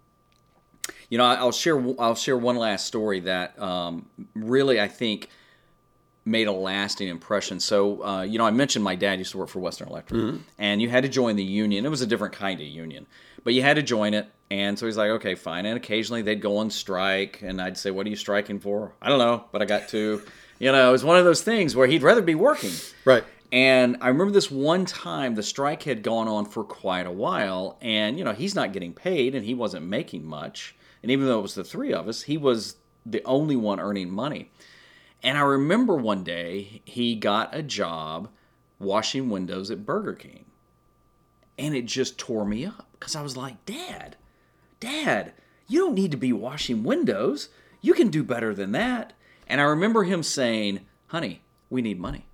you 1.08 1.18
know, 1.18 1.24
I'll 1.24 1.52
share 1.52 1.82
I'll 2.00 2.14
share 2.14 2.36
one 2.36 2.56
last 2.56 2.86
story 2.86 3.20
that 3.20 3.58
um, 3.60 4.06
really 4.34 4.80
I 4.80 4.88
think 4.88 5.28
made 6.24 6.46
a 6.46 6.52
lasting 6.52 7.08
impression. 7.08 7.58
So, 7.58 8.04
uh, 8.04 8.22
you 8.22 8.38
know, 8.38 8.46
I 8.46 8.50
mentioned 8.52 8.84
my 8.84 8.94
dad 8.94 9.18
used 9.18 9.32
to 9.32 9.38
work 9.38 9.48
for 9.48 9.58
Western 9.58 9.88
Electric, 9.88 10.20
and 10.58 10.80
you 10.80 10.88
had 10.88 11.02
to 11.02 11.08
join 11.08 11.36
the 11.36 11.44
union. 11.44 11.84
It 11.84 11.88
was 11.88 12.00
a 12.00 12.06
different 12.06 12.34
kind 12.34 12.60
of 12.60 12.66
union, 12.66 13.06
but 13.42 13.54
you 13.54 13.62
had 13.62 13.74
to 13.74 13.82
join 13.82 14.14
it. 14.14 14.28
And 14.50 14.78
so 14.78 14.86
he's 14.86 14.96
like, 14.98 15.10
okay, 15.10 15.34
fine. 15.34 15.64
And 15.66 15.76
occasionally 15.76 16.22
they'd 16.22 16.40
go 16.40 16.58
on 16.58 16.70
strike, 16.70 17.40
and 17.42 17.60
I'd 17.60 17.76
say, 17.76 17.90
what 17.90 18.06
are 18.06 18.10
you 18.10 18.16
striking 18.16 18.60
for? 18.60 18.92
I 19.00 19.08
don't 19.08 19.18
know, 19.18 19.44
but 19.50 19.62
I 19.62 19.64
got 19.64 19.88
to. 19.88 20.22
You 20.62 20.70
know, 20.70 20.90
it 20.90 20.92
was 20.92 21.02
one 21.02 21.18
of 21.18 21.24
those 21.24 21.42
things 21.42 21.74
where 21.74 21.88
he'd 21.88 22.04
rather 22.04 22.22
be 22.22 22.36
working. 22.36 22.70
Right. 23.04 23.24
And 23.50 23.96
I 24.00 24.06
remember 24.06 24.32
this 24.32 24.48
one 24.48 24.84
time 24.84 25.34
the 25.34 25.42
strike 25.42 25.82
had 25.82 26.04
gone 26.04 26.28
on 26.28 26.44
for 26.44 26.62
quite 26.62 27.04
a 27.04 27.10
while, 27.10 27.78
and 27.82 28.16
you 28.16 28.22
know 28.22 28.32
he's 28.32 28.54
not 28.54 28.72
getting 28.72 28.94
paid, 28.94 29.34
and 29.34 29.44
he 29.44 29.54
wasn't 29.54 29.86
making 29.86 30.24
much. 30.24 30.76
And 31.02 31.10
even 31.10 31.26
though 31.26 31.40
it 31.40 31.42
was 31.42 31.56
the 31.56 31.64
three 31.64 31.92
of 31.92 32.06
us, 32.06 32.22
he 32.22 32.38
was 32.38 32.76
the 33.04 33.24
only 33.24 33.56
one 33.56 33.80
earning 33.80 34.08
money. 34.08 34.52
And 35.20 35.36
I 35.36 35.40
remember 35.40 35.96
one 35.96 36.22
day 36.22 36.80
he 36.84 37.16
got 37.16 37.52
a 37.52 37.62
job 37.64 38.28
washing 38.78 39.30
windows 39.30 39.68
at 39.68 39.84
Burger 39.84 40.14
King, 40.14 40.44
and 41.58 41.74
it 41.74 41.86
just 41.86 42.18
tore 42.18 42.46
me 42.46 42.64
up 42.64 42.86
because 42.92 43.16
I 43.16 43.22
was 43.22 43.36
like, 43.36 43.66
Dad, 43.66 44.14
Dad, 44.78 45.32
you 45.66 45.80
don't 45.80 45.94
need 45.96 46.12
to 46.12 46.16
be 46.16 46.32
washing 46.32 46.84
windows. 46.84 47.48
You 47.80 47.94
can 47.94 48.10
do 48.10 48.22
better 48.22 48.54
than 48.54 48.70
that. 48.70 49.12
And 49.52 49.60
I 49.60 49.64
remember 49.64 50.04
him 50.04 50.22
saying, 50.22 50.80
Honey, 51.08 51.42
we 51.68 51.82
need 51.82 52.00
money. 52.00 52.24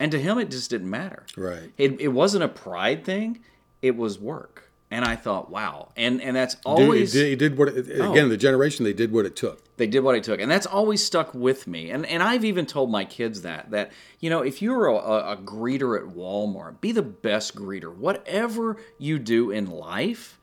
And 0.00 0.10
to 0.10 0.18
him, 0.20 0.38
it 0.38 0.50
just 0.50 0.70
didn't 0.70 0.90
matter. 0.90 1.24
Right. 1.36 1.72
It, 1.78 2.00
it 2.00 2.08
wasn't 2.08 2.42
a 2.42 2.48
pride 2.48 3.04
thing, 3.04 3.44
it 3.80 3.96
was 3.96 4.18
work. 4.18 4.64
And 4.90 5.04
I 5.04 5.14
thought, 5.14 5.50
wow. 5.50 5.92
And 5.96 6.20
and 6.20 6.34
that's 6.34 6.54
Dude, 6.56 6.62
always 6.64 7.12
he 7.12 7.20
did, 7.20 7.28
he 7.28 7.36
did 7.36 7.58
what 7.58 7.68
it, 7.68 7.86
oh. 8.00 8.10
again. 8.10 8.28
The 8.28 8.36
generation 8.36 8.84
they 8.84 8.92
did 8.92 9.12
what 9.12 9.24
it 9.24 9.36
took. 9.36 9.62
they 9.76 9.86
did 9.86 10.00
what 10.00 10.16
it 10.16 10.24
took, 10.24 10.40
and 10.40 10.50
that's 10.50 10.66
always 10.66 11.04
stuck 11.04 11.32
with 11.32 11.68
me. 11.68 11.90
And 11.90 12.04
and 12.06 12.22
I've 12.24 12.44
even 12.44 12.66
told 12.66 12.90
my 12.90 13.04
kids 13.04 13.42
that 13.42 13.70
that 13.70 13.92
you 14.18 14.30
know 14.30 14.40
if 14.40 14.60
you're 14.62 14.86
a, 14.86 14.94
a, 14.94 15.32
a 15.34 15.36
greeter 15.36 15.96
at 15.96 16.16
Walmart, 16.16 16.80
be 16.80 16.90
the 16.90 17.02
best 17.02 17.54
greeter. 17.54 17.94
Whatever 17.94 18.78
you 18.96 19.18
do 19.18 19.50
in 19.50 19.66
life, 19.70 20.40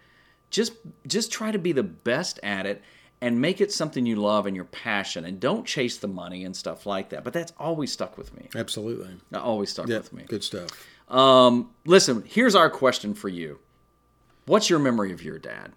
just 0.52 0.74
just 1.08 1.32
try 1.32 1.52
to 1.52 1.60
be 1.60 1.72
the 1.72 1.84
best 1.84 2.40
at 2.44 2.68
it 2.68 2.84
and 3.22 3.40
make 3.42 3.62
it 3.62 3.72
something 3.72 4.06
you 4.06 4.18
love 4.18 4.46
and 4.46 4.56
your 4.56 4.66
passion, 4.66 5.26
and 5.26 5.40
don't 5.40 5.66
chase 5.66 5.98
the 5.98 6.08
money 6.08 6.44
and 6.44 6.56
stuff 6.56 6.86
like 6.86 7.10
that. 7.10 7.24
But 7.24 7.34
that's 7.34 7.54
always 7.58 7.92
stuck 7.92 8.18
with 8.18 8.36
me. 8.36 8.50
Absolutely. 8.56 9.10
That 9.32 9.42
always 9.42 9.70
stuck 9.70 9.88
Yeah, 9.88 9.98
with 9.98 10.14
me. 10.14 10.24
good 10.28 10.44
stuff. 10.44 10.70
Um, 11.10 11.72
listen, 11.86 12.24
here's 12.28 12.56
our 12.56 12.70
question 12.70 13.14
for 13.14 13.30
you. 13.30 13.60
What's 14.46 14.70
your 14.70 14.80
memory 14.80 15.12
of 15.12 15.24
your 15.24 15.40
dad? 15.40 15.72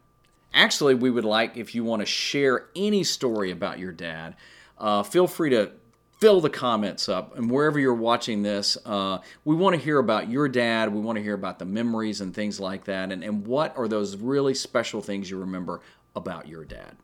Actually, 0.53 0.95
we 0.95 1.11
would 1.11 1.25
like 1.25 1.57
if 1.57 1.75
you 1.75 1.85
want 1.85 2.01
to 2.01 2.07
share 2.07 2.67
any 2.75 3.05
story 3.05 3.51
about 3.51 3.79
your 3.79 3.93
dad, 3.93 4.35
uh, 4.79 5.03
feel 5.03 5.27
free 5.27 5.51
to 5.51 5.71
fill 6.19 6.41
the 6.41 6.51
comments 6.51 7.09
up. 7.09 7.37
And 7.37 7.51
wherever 7.51 7.79
you're 7.79 7.95
watching 7.95 8.43
this, 8.43 8.77
uh, 8.85 9.19
we 9.45 9.55
want 9.55 9.77
to 9.77 9.81
hear 9.81 9.99
about 9.99 10.29
your 10.29 10.49
dad. 10.49 10.93
We 10.93 11.01
want 11.01 11.17
to 11.17 11.23
hear 11.23 11.35
about 11.35 11.59
the 11.59 11.65
memories 11.65 12.21
and 12.21 12.35
things 12.35 12.59
like 12.59 12.85
that. 12.87 13.13
And, 13.13 13.23
and 13.23 13.47
what 13.47 13.77
are 13.77 13.87
those 13.87 14.17
really 14.17 14.55
special 14.55 15.01
things 15.01 15.31
you 15.31 15.39
remember 15.39 15.81
about 16.17 16.49
your 16.49 16.65
dad? 16.65 16.97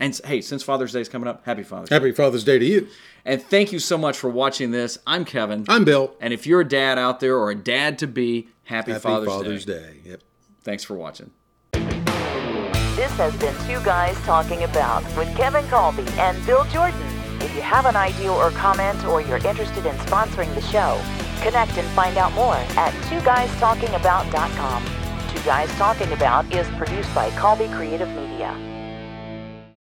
And 0.00 0.18
hey, 0.24 0.40
since 0.40 0.62
Father's 0.62 0.92
Day 0.92 1.02
is 1.02 1.10
coming 1.10 1.28
up, 1.28 1.44
happy 1.44 1.62
Father's 1.62 1.90
Day. 1.90 1.94
Happy 1.94 2.12
Father's 2.12 2.42
Day 2.42 2.58
to 2.58 2.64
you. 2.64 2.88
And 3.26 3.42
thank 3.42 3.70
you 3.70 3.78
so 3.78 3.98
much 3.98 4.16
for 4.16 4.30
watching 4.30 4.70
this. 4.70 4.98
I'm 5.06 5.26
Kevin. 5.26 5.66
I'm 5.68 5.84
Bill. 5.84 6.16
And 6.20 6.32
if 6.32 6.46
you're 6.46 6.62
a 6.62 6.68
dad 6.68 6.98
out 6.98 7.20
there 7.20 7.36
or 7.36 7.50
a 7.50 7.54
dad 7.54 7.98
to 7.98 8.06
be, 8.06 8.48
happy, 8.64 8.92
Happy 8.92 9.02
Father's, 9.02 9.28
Father's, 9.28 9.64
Day. 9.66 9.78
Day. 9.78 10.10
Yep. 10.10 10.22
Thanks 10.62 10.84
for 10.84 10.94
watching. 10.94 11.30
This 11.72 13.12
has 13.12 13.36
been 13.36 13.54
Two 13.66 13.84
Guys 13.84 14.16
Talking 14.22 14.62
About 14.62 15.04
with 15.16 15.34
Kevin 15.36 15.66
Colby 15.68 16.06
and 16.12 16.44
Bill 16.46 16.64
Jordan. 16.66 17.00
If 17.42 17.54
you 17.54 17.60
have 17.60 17.84
an 17.84 17.96
idea 17.96 18.32
or 18.32 18.50
comment 18.52 19.04
or 19.04 19.20
you're 19.20 19.36
interested 19.46 19.84
in 19.84 19.94
sponsoring 19.96 20.54
the 20.54 20.62
show, 20.62 20.98
connect 21.42 21.76
and 21.76 21.88
find 21.90 22.16
out 22.16 22.32
more 22.32 22.54
at 22.54 22.92
twoguystalkingabout.com. 23.04 24.84
Two 25.28 25.42
Guys 25.44 25.70
Talking 25.76 26.12
About 26.12 26.50
is 26.52 26.66
produced 26.70 27.14
by 27.14 27.30
Colby 27.32 27.68
Creative 27.68 28.08
Media. 28.08 28.69